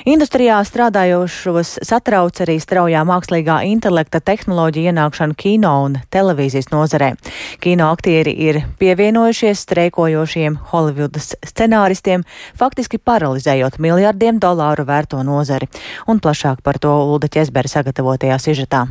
[0.09, 7.12] Industrijā strādājošos satrauc arī straujā mākslīgā intelekta tehnoloģija ienākšana kino un televīzijas nozarē.
[7.61, 12.24] Kino aktieri ir pievienojušies streikojošiem Holivudas scenāristiem,
[12.56, 15.68] faktiski paralizējot miljardiem dolāru vērto nozari.
[16.07, 18.87] Un plašāk par to Ulda Ķesberi sagatavotajā sižetā.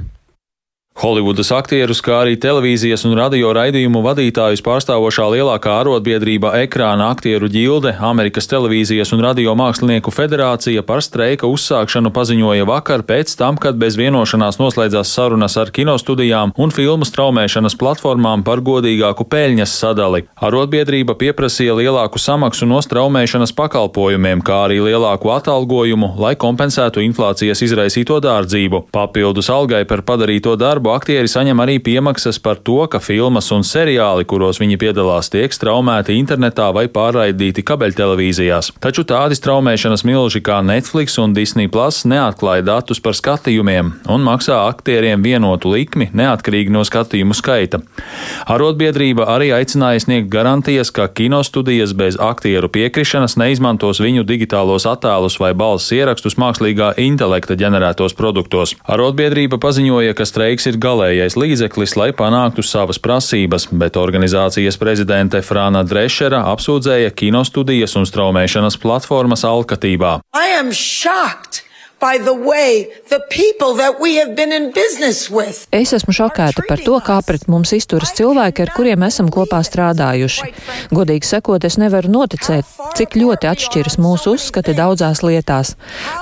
[0.96, 7.92] Holivudas aktierus, kā arī televīzijas un radio raidījumu vadītājus pārstāvošā lielākā arotbiedrība Ekrāna aktieru ģilde,
[8.00, 13.98] Amerikas televīzijas un radio mākslinieku federācija par streika uzsākšanu paziņoja vakar pēc tam, kad bez
[14.00, 20.24] vienošanās noslēdzās sarunas ar kinostudijām un filmu straumēšanas platformām par godīgāku peļņas sadali.
[20.40, 28.24] Arotbiedrība pieprasīja lielāku samaksu no straumēšanas pakalpojumiem, kā arī lielāku atalgojumu, lai kompensētu inflācijas izraisīto
[28.24, 28.86] dārdzību.
[28.96, 33.64] Papildus algai par padarīto darbu darbu aktieri saņem arī piemaksas par to, ka filmas un
[33.66, 38.76] seriāli, kuros viņi piedalās, tiek straumēti internetā vai pārraidīti kabeļtelevīzijās.
[38.78, 44.60] Taču tādi straumēšanas milži kā Netflix un Disney Plus neatklāja datus par skatījumiem un maksā
[44.70, 47.82] aktieriem vienotu likmi neatkarīgi no skatījumu skaita.
[48.46, 55.56] Arotbiedrība arī aicināja sniegt garantijas, ka kinostudijas bez aktieru piekrišanas neizmantos viņu digitālos attēlus vai
[55.58, 58.78] balss ierakstus mākslīgā intelekta ģenerētos produktos.
[58.86, 65.42] Arotbiedrība paziņoja, ka streiks ir ir galējais līdzeklis, lai panāktu savas prasības, bet organizācijas prezidente
[65.42, 70.20] Frāna Drešera apsūdzēja kinostudijas un straumēšanas platformas alkatībā.
[72.06, 72.46] I am shocked!
[75.72, 80.52] Es esmu šokēta par to, kā pret mums izturas cilvēki, ar kuriem esam kopā strādājuši.
[80.94, 82.66] Godīgi sakot, es nevaru noticēt,
[83.00, 85.74] cik ļoti atšķiras mūsu uzskati daudzās lietās.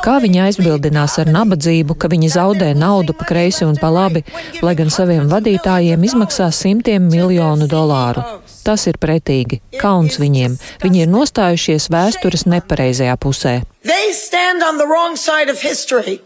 [0.06, 4.24] Kā viņi aizbildinās ar nabadzību, ka viņi zaudē naudu pa kreisi un pa labi,
[4.64, 8.24] lai gan saviem vadītājiem izmaksā simtiem miljonu dolāru.
[8.64, 10.56] Tas ir pretīgi, kauns viņiem.
[10.86, 13.60] Viņi ir nostājušies vēstures nepareizajā pusē.
[13.84, 16.22] They stand on the wrong side of history.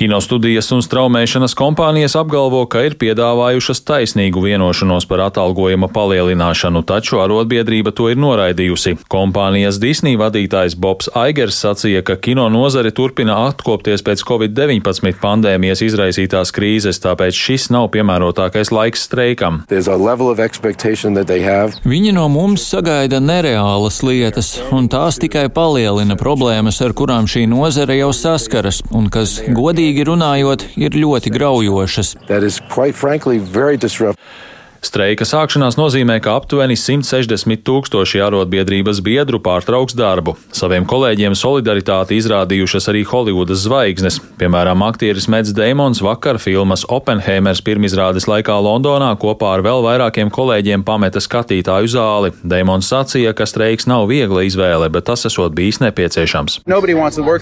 [0.00, 7.92] Kinostudijas un straumēšanas kompānijas apgalvo, ka ir piedāvājušas taisnīgu vienošanos par atalgojuma palielināšanu, taču arotbiedrība
[7.92, 8.94] to ir noraidījusi.
[9.12, 16.54] Kompānijas Disney vadītājs Bobs Aigers sacīja, ka kino nozare turpina atkopties pēc Covid-19 pandēmijas izraisītās
[16.56, 19.60] krīzes, tāpēc šis nav piemērotākais laiks streikam.
[21.84, 28.00] Viņi no mums sagaida nereālas lietas, un tās tikai palielina problēmas, ar kurām šī nozare
[28.00, 32.12] jau saskaras, un kas godīgi Godīgi runājot, ir ļoti graujošas.
[34.80, 40.38] Streika sākšanās nozīmē, ka aptuveni 160 tūkstoši arotbiedrības biedru pārtrauks darbu.
[40.56, 44.16] Saviem kolēģiem solidaritāti izrādījušas arī Holivudas zvaigznes.
[44.40, 50.86] Piemēram, aktieris Mets Deimons vakar filmas Oppenheimers pirmizrādes laikā Londonā kopā ar vēl vairākiem kolēģiem
[50.88, 52.32] pameta skatītāju zāli.
[52.40, 56.62] Deimons sacīja, ka streiks nav viegla izvēle, bet tas esot bijis nepieciešams.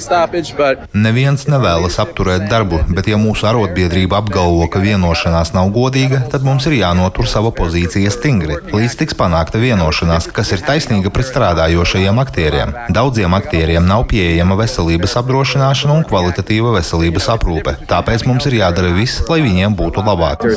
[0.09, 0.91] Stoppage, but...
[0.91, 6.67] Neviens nevēlas apturēt darbu, bet ja mūsu arotbiedrība apgalvo, ka vienošanās nav godīga, tad mums
[6.67, 12.75] ir jānotur savu pozīciju stingri, līdz tiks panākta vienošanās, kas ir taisnīga pret strādājošajiem aktieriem.
[12.95, 19.23] Daudziem aktieriem nav pieejama veselības apdrošināšana un kvalitatīva veselības aprūpe, tāpēc mums ir jādara viss,
[19.29, 20.49] lai viņiem būtu labāk.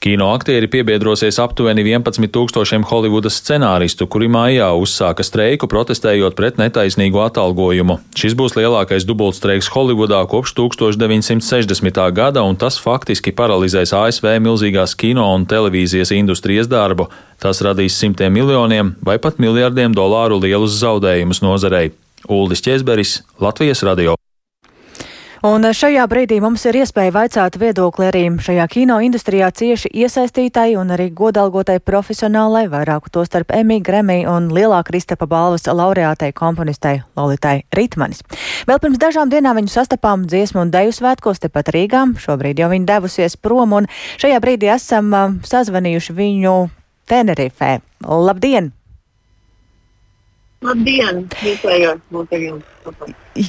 [0.00, 7.20] Kino aktieri piebiedrosies aptuveni 11 tūkstošiem Holivudas scenāristu, kuri mājā uzsāka streiku protestējot pret netaisnīgu
[7.20, 7.98] atalgojumu.
[8.16, 12.00] Šis būs lielākais dubultstreiks Holivudā kopš 1960.
[12.16, 17.10] gada, un tas faktiski paralizēs ASV milzīgās kino un televīzijas industrijas darbu.
[17.36, 21.92] Tas radīs simtiem miljoniem vai pat miljardiem dolāru lielus zaudējumus nozarei.
[22.24, 24.16] Uldis Česberis, Latvijas radio.
[25.40, 30.92] Un šajā brīdī mums ir iespēja vaicāt viedokli arī šajā kino industrijā cieši iesaistītai un
[30.92, 37.62] arī godalgotai profesionālai, vairāku to starp Emī, Gremī un lielā Kristapa balvas laureātei komponistai Lolitai
[37.72, 38.20] Ritmanis.
[38.68, 42.90] Vēl pirms dažām dienām viņu sastapām dziesmu un deju svētkos tepat Rīgā, šobrīd jau viņa
[42.92, 43.88] devusies prom un
[44.20, 46.58] šajā brīdī esam uh, sazvanījuši viņu
[47.08, 47.78] Tenerifē.
[48.04, 48.74] Labdien!
[50.60, 51.22] Labdien!
[51.40, 52.64] Ar jums!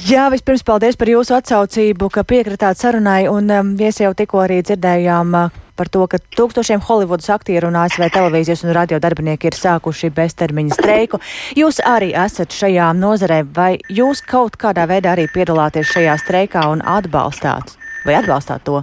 [0.08, 4.62] Jā, vispirms paldies par jūsu atsaucību, ka piekritāt sarunai, un um, es jau tikko arī
[4.64, 9.56] dzirdējām uh, par to, ka tūkstošiem Holivudas aktieru un ASV televīzijas un radio darbinieki ir
[9.58, 11.20] sākuši beztermiņa streiku.
[11.58, 16.80] Jūs arī esat šajā nozarē, vai jūs kaut kādā veidā arī piedalāties šajā streikā un
[16.80, 17.74] atbalstāt,
[18.06, 18.80] vai atbalstāt to?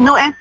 [0.00, 0.38] Nu, es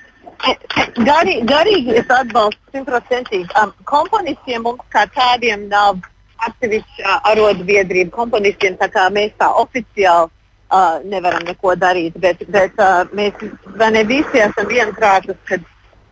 [1.04, 3.50] Garīgi, garīgi es atbalstu simtprocentīgi.
[3.60, 6.00] Um, komponistiem mums kā tādiem nav
[6.48, 10.30] atsevišķa arotbiedrība komponistiem, tā kā mēs tā oficiāli
[10.72, 13.36] uh, nevaram neko darīt, bet, bet uh, mēs
[13.80, 15.60] ne visi esam vienprātis, ka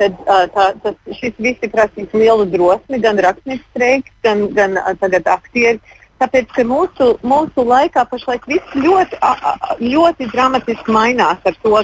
[0.02, 4.94] tad, uh, tā, tas, šis visi prasīs lielu drosmi, gan rakstnieks streiks, gan, gan uh,
[5.02, 5.82] tagad aktieri.
[6.18, 9.20] Tāpēc, ka mūsu, mūsu laikā pašlaik viss ļoti,
[9.84, 11.78] ļoti dramatiski mainās ar to,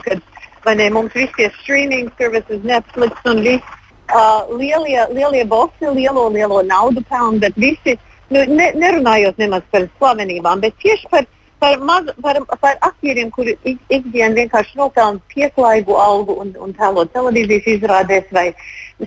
[0.63, 3.75] ka ne, mums visi tie streaming services, Netflix un viss
[4.09, 9.65] uh, lielie, lielie bosi, lielo, lielo naudu pelna, bet visi uh, nu, ne, nerunājot nemaz
[9.71, 11.27] par slavenībām, bet tieši par,
[11.63, 17.05] par, maz, par, par aktieriem, kuri ik, ikdienā vienkārši nopelna pieklājīgu algu un, un tēlo
[17.13, 18.49] televīzijas izrādēs vai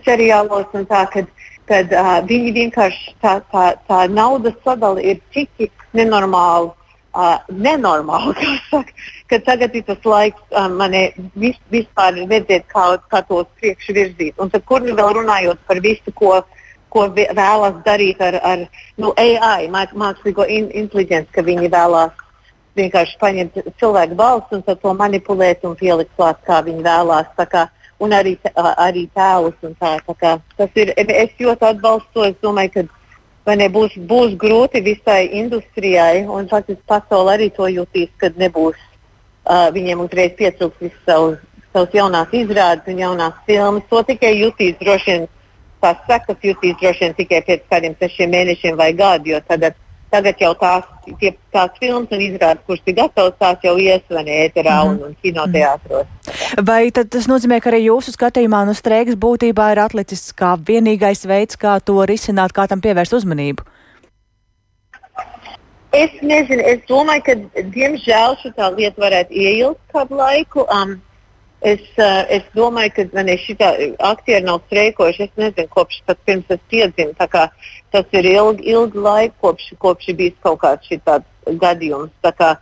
[0.07, 0.73] seriālos.
[0.89, 1.29] Tā, kad,
[1.69, 6.75] kad uh, viņi vienkārši tā, tā, tā naudas sadale ir tik nenormāla.
[7.17, 8.35] Uh, nenormāli,
[8.69, 8.93] saka,
[9.33, 10.93] ka tagad ir tas laiks uh, man
[11.41, 14.35] vis, vispār redzēt, kā, kā tos priekšu virzīt.
[14.37, 16.35] Un tad, kur nu vēl runājot par visu, ko,
[16.97, 18.67] ko vēlas darīt ar, ar
[18.97, 22.25] nu, AI, mākslīgo in, inteligenci, ka viņi vēlās
[22.77, 27.33] vienkārši paņemt cilvēku balstu un to manipulēt un pielikt klāt, kā viņi vēlās.
[27.53, 27.69] Kā,
[28.01, 29.57] un arī, arī tēlus.
[29.81, 32.25] Tā, tā kā, tas ir, es ļoti atbalstu to.
[32.29, 32.87] Es domāju,
[33.47, 38.77] ka ne, būs, būs grūti visai industrijai, un faktiski pasaule arī to jutīs, kad nebūs
[38.77, 41.39] uh, viņiem uzreiz pietrūks visas savas,
[41.73, 43.89] savas jaunās izrādes un jaunās filmas.
[43.91, 45.33] To tikai jutīs droši vien.
[45.87, 50.39] Tās sekas jutīs droši vien tikai pēc kādiem sešiem mēnešiem vai gadu, jo tagad Tagad
[50.39, 50.85] jau tās,
[51.19, 55.03] tie, tās filmas un izrādes, kuras ir gatavas, tās jau iesvanē ēterā mm -hmm.
[55.03, 56.07] un, un kinoteātros.
[56.67, 61.59] Vai tas nozīmē, ka arī jūsu skatījumā no streikas būtībā ir atlicis kā vienīgais veids,
[61.59, 63.67] kā to risināt, kā tam pievērst uzmanību?
[65.93, 67.35] Es nezinu, es domāju, ka
[67.75, 70.67] diemžēl šī lieta varētu ieilgt kādu laiku.
[70.71, 71.01] Um,
[71.67, 73.57] Es, uh, es domāju, ka man ir šī
[74.07, 75.25] aktieri nav streikojuši.
[75.27, 77.17] Es nezinu, kopš pat pirms es piedzimu.
[77.19, 82.13] Tas ir ilgi, ilgi laiki, kopš, kopš bijis kaut kāds tāds gadījums.
[82.23, 82.53] Kā,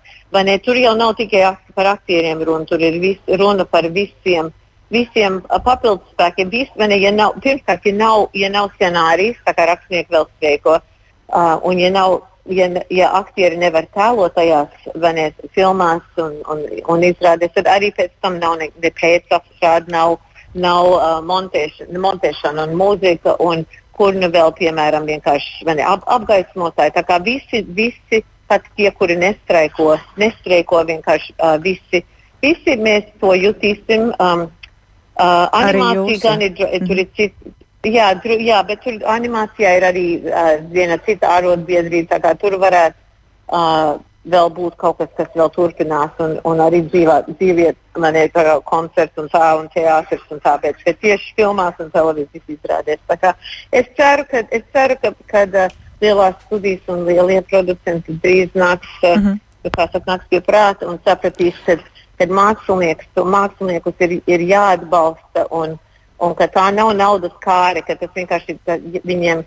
[0.41, 4.53] ne, tur jau nav tikai par aktieriem runa, tur ir vis, runa par visiem.
[4.93, 9.67] Visiem papildus spēkiem, vis, ne, ja nav, pirmkārt, ja nav, ja nav scenārijs, tā kā
[9.69, 16.05] rakstnieki vēl streiko, uh, un ja nav ja, ja aktieri nevar tēlot tajās ne, filmās
[16.20, 20.18] un, un, un izrādēs, tad arī pēc tam nav ne, ne pēcapstrāde, nav,
[20.55, 23.64] nav uh, montēšana, montēšana un mūzika, un
[23.95, 26.97] kur nu vēl, piemēram, vienkārši ne, ap, apgaismotāji.
[26.97, 32.05] Tā kā visi, visi pat tie, kuri nestreiko, nestreiko vienkārši uh, visi,
[32.42, 34.11] visi mēs to jutīsim.
[34.18, 34.49] Um,
[35.14, 37.55] uh, animācija gan ir, tur ir cits
[37.85, 42.20] Jā, dru, jā, bet tur animācijā ir arī uh, viena cita arotbiedrība.
[42.41, 42.97] Tur varētu
[43.53, 48.32] uh, vēl būt kaut kas, kas vēl turpinās, un, un arī dzīvā, dzīvie man ir
[48.64, 53.35] koncerts un tā, un teātris un tāpēc, ka tieši filmās un televīzijas izrādēs.
[53.72, 58.89] Es ceru, ka, es ceru, ka kad, uh, lielās studijas un lielie producenti drīz nāks,
[59.03, 59.76] uh, mm -hmm.
[59.76, 61.76] saka, nāks pie prāta un sapratīs, ka,
[62.18, 65.47] ka māksliniekus ir, ir jāatbalsta.
[65.51, 65.78] Un,
[66.23, 69.45] un ka tā nav naudas kāre, ka tas vienkārši ir viņiem.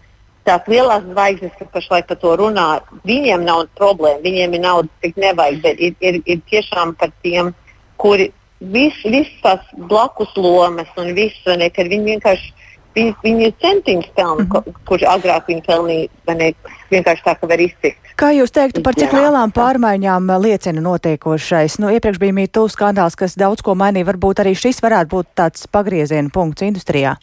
[0.48, 2.68] Tās lielās zvaigznes, kas pašlaik par to runā,
[3.04, 4.22] viņiem nav problēma.
[4.24, 7.52] Viņiem ir nauda, cik nevajag, bet ir, ir, ir tiešām par tiem,
[8.00, 12.54] kuri visas vis tās blakus lomas un viss, ne, kad viņi vienkārši
[12.98, 14.78] Viņi, viņi ir centiņš pelna, mm -hmm.
[14.90, 16.54] kurš agrāk viņi pelnīja
[16.90, 18.00] vienkārši tā, ka var iztikt.
[18.18, 21.78] Kā jūs teiktu, par cik lielām pārmaiņām liecina notiekošais?
[21.78, 24.08] Nu, iepriekš bija mītū skandāls, kas daudz ko mainīja.
[24.10, 27.14] Varbūt arī šis varētu būt tāds pagrieziena punkts industrijā.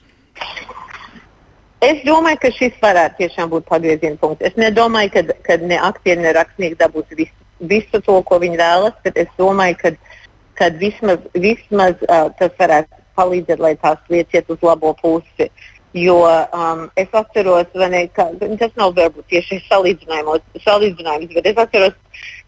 [1.83, 4.47] Es domāju, ka šis varētu tiešām būt pagrieziena punkts.
[4.47, 5.11] Es nedomāju,
[5.43, 9.97] ka, ne aktieri, ne rakstnieki dabūs visu, visu to, ko viņi vēlas, bet es domāju,
[10.55, 15.51] ka vismaz, vismaz uh, tas varētu palīdzēt, lai tās lietas iet uz labo pusi.
[15.95, 21.95] Jo um, es atceros, ne, ka tas nav varbūt tieši salīdzinājums, bet es atceros,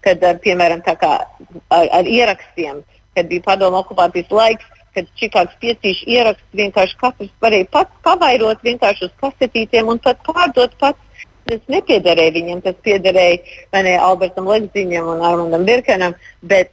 [0.03, 1.27] kad, piemēram, ar,
[1.71, 2.83] ar ierakstiem,
[3.15, 9.07] kad bija padomu okupācijas laiks, kad Čikāgas piecīšu ieraksts vienkārši katrs varēja pats pavairot vienkārši
[9.09, 11.03] uz kasetītiem un pat pārdot pats.
[11.47, 16.73] Tas nepiederēja viņam, tas piederēja ne, Albertam Legziņam un Armandam Birkenam, bet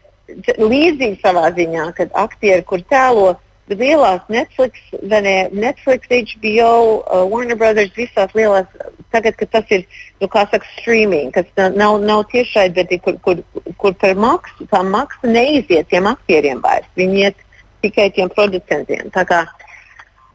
[0.57, 3.35] līdzīgi savā ziņā, kad aktieri, kur tēlo
[3.70, 8.68] lielās Netflix, ne, Netflix, HBO, uh, Warner Brothers, visās lielās,
[9.11, 9.86] tagad, kad tas ir,
[10.22, 13.43] nu, kā saka, streaming, kas nav, nav tiešai, bet kur, kur,
[13.78, 16.89] kur par maksu, tā maksa neiziet tiem aktieriem vairs.
[16.99, 17.39] Viņi iet
[17.84, 19.07] tikai tiem producentiem.
[19.16, 19.45] Tā kā,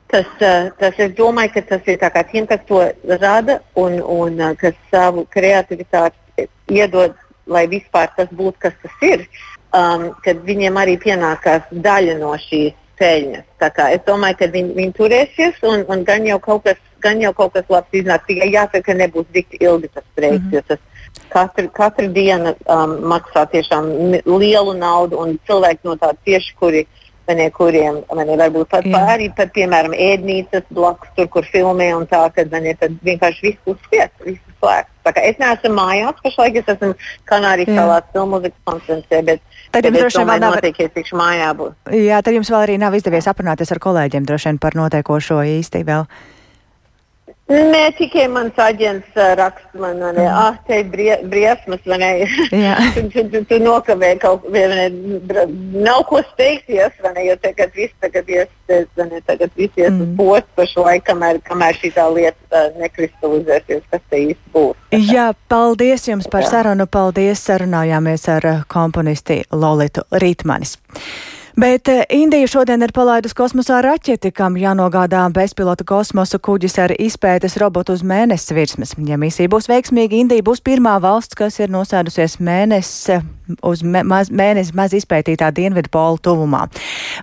[0.09, 2.01] tas, uh, tas, es domāju, ka tas ir
[2.33, 2.83] tiem, kas to
[3.21, 7.17] rada un, un uh, kas savu kreativitāti iedod,
[7.49, 9.29] lai vispār tas būtu, kas tas ir.
[9.69, 13.47] Um, kad viņiem arī pienākās daļa no šīs peļņas.
[13.93, 17.71] Es domāju, ka viņi, viņi turēsies un, un gan, jau kas, gan jau kaut kas
[17.73, 18.27] labs iznāks.
[18.29, 20.55] Tikai jāsaka, ka nebūs tik ilgi tas streiks, mm -hmm.
[20.55, 20.79] jo tas
[21.29, 23.91] katru, katru dienu um, maksā tiešām
[24.27, 26.87] lielu naudu un cilvēki no tā tieši, kuri
[27.37, 29.03] ne, kuriem ne, varbūt pat Jā.
[29.15, 32.75] arī, pat, piemēram, ēdnīcas blakus, tur, kur filmē un tā, kad ne,
[33.05, 34.95] vienkārši viss uzspiest, viss slēgts.
[35.25, 36.91] Es neesmu mājās, pašlaik es esmu
[37.31, 41.93] Kanārijas salās filmmuzikas konferencē, bet Tad jums droši vien vēl nav tikšu mājā būt.
[41.97, 45.85] Jā, tad jums vēl arī nav izdevies aprunāties ar kolēģiem droši vien par notiekošo īsti
[45.89, 46.05] vēl.
[47.49, 50.35] Nē, tikai mans aģents raksta man, ne, mm.
[50.37, 52.11] ah, te ir brie, briesmas, vai ne?
[52.95, 54.89] tu, tu, tu, tu nokavēji kaut ko, ne?
[55.73, 57.25] Nav ko steigties, vai ne?
[57.31, 59.23] Jo tagad viss tagad ies, vai ne?
[59.25, 60.21] Tagad viss ies mm.
[60.21, 64.85] uz postu laiku, kamēr, kamēr šī tā lieta nekristalizēsies, kas te īsti būs.
[65.09, 66.53] Jā, paldies jums par Jā.
[66.53, 66.85] sarunu.
[66.85, 70.77] Paldies, sarunājāmies ar komponisti Lolitu Rītmanis.
[71.59, 77.57] Bet eh, Indija šodien ir palaidusi kosmosā raķeti, kam jānogādā bezpilota kosmosa kuģis ar izpētes
[77.59, 78.93] robotu uz mēnesis virsmas.
[79.09, 83.19] Ja misija būs veiksmīga, Indija būs pirmā valsts, kas ir nosēdusies mēnesi
[83.67, 86.61] uz maz, mēnesi maz izpētītā dienvidu pola tuvumā.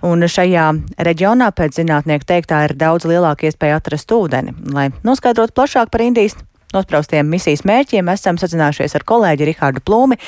[0.04, 0.66] Un šajā
[1.08, 4.52] reģionā pēc zinātnieku teiktā ir daudz lielāka iespēja atrast ūdeni.
[4.76, 6.36] Lai noskaidrotu plašāk par Indijas
[6.74, 10.18] nospraustiem misijas mērķiem esam sazinājušies ar kolēģi Rihardu Plūmi.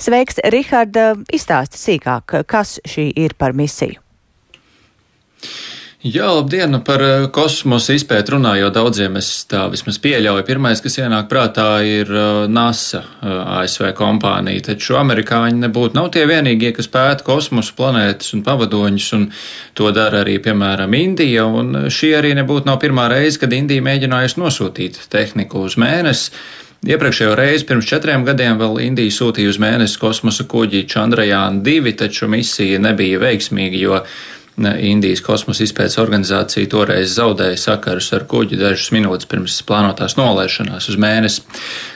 [0.00, 4.00] Sveiks, Riharda, izstāsti sīkāk, kas šī ir par misiju.
[6.04, 6.68] Jā, labdien!
[6.68, 10.42] Nu, par eh, kosmosa izpēti runājot daudziem, es tā vismaz pieļauju.
[10.44, 14.66] Pirmais, kas ienāk prātā, ir eh, NASA, eh, ASV kompānija.
[14.66, 19.24] Taču amerikāņi nebūtu nav tie vienīgie, kas pēta kosmosa planētas un pavadoņus, un
[19.80, 21.46] to dara arī, piemēram, Indija.
[21.48, 26.36] Un šī arī nebūtu nav pirmā reize, kad Indija mēģinājusi nosūtīt tehniku uz mēnesi.
[26.84, 32.28] Iepriekšējo reizi pirms četriem gadiem vēl Indija sūtīja uz mēnesi kosmosa kuģi Chandrayaan 2, taču
[32.28, 34.02] misija nebija veiksmīga, jo
[34.56, 40.98] Indijas kosmosa izpētes organizācija toreiz zaudēja sakarus ar kuģi dažas minūtes pirms plānotās nolaišanās uz
[41.00, 41.42] mēnesi.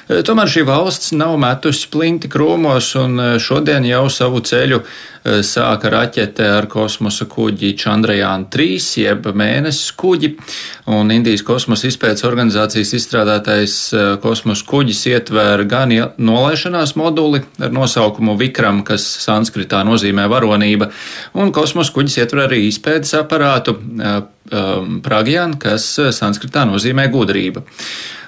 [0.09, 5.39] E, tomēr šī valsts nav metusi plinti krūmos un e, šodien jau savu ceļu e,
[5.47, 10.33] sāka raķete ar kosmosa kuģi Chandrayaan 3, jeb mēnesis kuģi,
[10.97, 13.77] un Indijas kosmosa izpētes organizācijas izstrādātais
[14.25, 20.89] kosmosa kuģis ietver gan nolaišanās moduli ar nosaukumu Vikram, kas sanskritā nozīmē varonība,
[21.39, 23.77] un kosmosa kuģis ietver arī izpētes aparātu
[25.05, 27.63] Pragjan, kas sanskritā nozīmē gudrība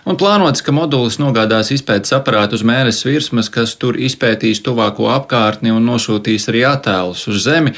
[0.08, 5.74] un plānots, ka modulis nogādās izpētes aparātu uz mēnesis virsmas, kas tur izpētīs tuvāko apkārtni
[5.74, 7.74] un nosūtīs arī attēlus uz Zemi.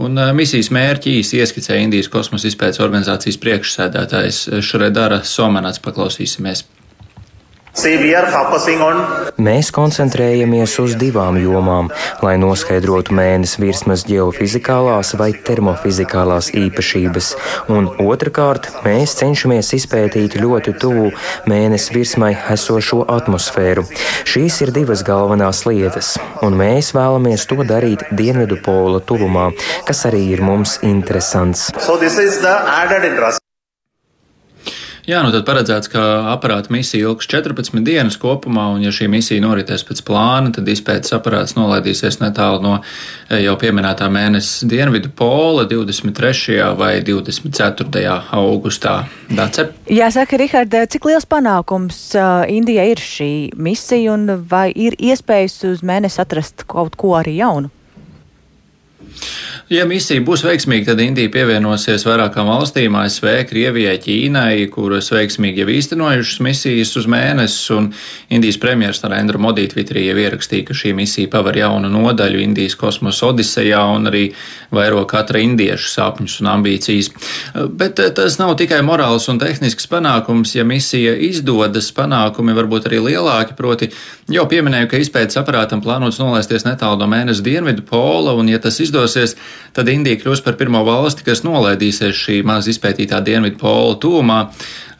[0.00, 5.82] Un misijas mērķi īsi ieskicēja Indijas kosmosa izpētes organizācijas priekšsēdētājs Šredara Somanats.
[5.82, 6.62] Paklausīsimies!
[9.40, 11.90] Mēs koncentrējamies uz divām jomām,
[12.24, 17.30] lai noskaidrotu mēnesi virsmas geofizikālās vai termofizikālās īpašības,
[17.72, 21.08] un otrkārt, mēs cenšamies izpētīt ļoti tuvu
[21.50, 23.86] mēnesi virsmai esošo atmosfēru.
[24.28, 29.50] Šīs ir divas galvenās lietas, un mēs vēlamies to darīt dienvidu pola tuvumā,
[29.88, 31.70] kas arī ir mums interesants.
[31.78, 33.39] So
[35.10, 36.00] Jā, nu tad paredzēts, ka
[36.30, 41.16] aparāta misija ilgs 14 dienas kopumā, un ja šī misija noritēs pēc plāna, tad izpētes
[41.16, 46.60] aparāts nolaidīsies netālu no eh, jau pieminētā mēnesis dienvidu pola 23.
[46.78, 48.04] vai 24.
[48.38, 48.94] augustā.
[49.26, 49.66] Dace?
[49.90, 51.98] Jāsaka, Rihard, cik liels panākums
[52.60, 57.74] Indijai ir šī misija, un vai ir iespējas uz mēnesi atrast kaut ko arī jaunu?
[59.70, 65.68] Ja misija būs veiksmīga, tad Indija pievienosies vairākām valstīm- ASV, Krievijai, Ķīnai, kuras veiksmīgi jau
[65.70, 67.92] īstenojušas misijas uz mēnesi, un
[68.30, 73.30] Indijas premjeras Narendra Modī Twitterī jau ierakstīja, ka šī misija paver jaunu nodaļu Indijas kosmosa
[73.30, 74.32] odisejā un arī
[74.74, 77.10] vairo katra indiešu sapņus un ambīcijas.
[77.70, 83.00] Bet eh, tas nav tikai morāls un tehnisks panākums, ja misija izdodas, panākumi varbūt arī
[83.06, 83.90] lielāki, proti
[84.30, 88.80] jau pieminēju, ka izpētes aparātam plānots nolaisties netālu no mēnesi dienvidu pola, un ja tas
[89.00, 89.36] izdosies,
[89.76, 94.40] tad Indija kļūs par pirmo valsti, kas nolaidīsies šī maz izpētītā dienvidu pola tūmā.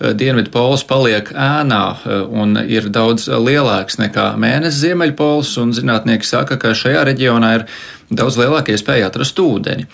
[0.01, 6.27] Eh, dienvidu pols paliek ēnā eh, un ir daudz lielāks nekā mēnesis ziemeļpols, un zinātnieki
[6.27, 7.67] saka, ka šajā reģionā ir
[8.11, 9.87] daudz lielāka iespēja atrast ūdeni.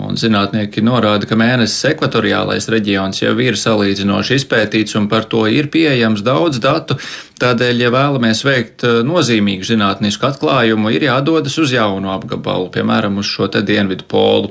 [0.00, 5.68] Un zinātnieki norāda, ka mēnesis ekvatoriālais reģions jau ir salīdzinoši izpētīts un par to ir
[5.72, 6.98] pieejams daudz datu.
[7.38, 13.30] Tādēļ, ja vēlamies veikt eh, nozīmīgu zinātnisku atklājumu, ir jādodas uz jaunu apgabalu, piemēram, uz
[13.30, 14.50] šo te dienvidu polu.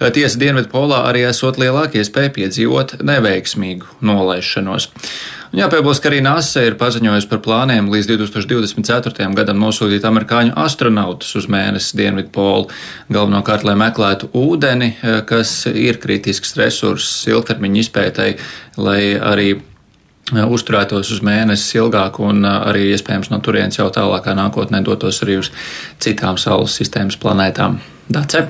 [0.00, 4.90] Eh, tiesa, dienvidu polā arī esot lielāka iespēja piedzīvot neveiksmīgu nolaišanos.
[5.52, 9.28] Un jāpiebilst, ka arī NASA ir paziņojusi par plāniem līdz 2024.
[9.38, 12.66] gadam nosūtīt amerikāņu astronautus uz mēnesi dienvidu polu,
[13.12, 18.28] galvenokārt, lai meklētu ūdeni, eh, kas ir kritisks resurss ilgtermiņa izpētai,
[18.76, 24.34] lai arī eh, uzturētos uz mēnesi ilgāk un eh, arī iespējams no turienes jau tālākā
[24.34, 25.52] nākotnē dotos arī uz
[26.02, 27.78] citām Saules sistēmas planētām.
[28.10, 28.48] Dace!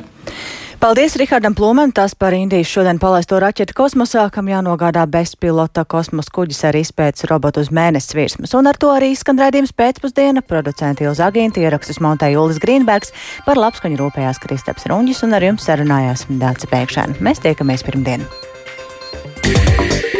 [0.76, 6.60] Paldies Rihardam Plūmam, tas par Indijas šodien palaisto raķetu kosmosā, kam jānogādā bezpilota kosmosa kuģis
[6.68, 8.52] ar izpētes robotu uz mēnesis virsmas.
[8.58, 10.44] Un ar to arī skan raidījums pēcpusdiena.
[10.46, 13.14] Producenti Ilza Agīnti ierakstus montēja Ulis Grīnbergs,
[13.48, 17.22] par labskaņu rūpējās Kristaps Runģis un ar jums sarunājās Dāca Pēkšēna.
[17.24, 18.28] Mēs tiekamies pirmdien.
[19.46, 20.15] Yeah.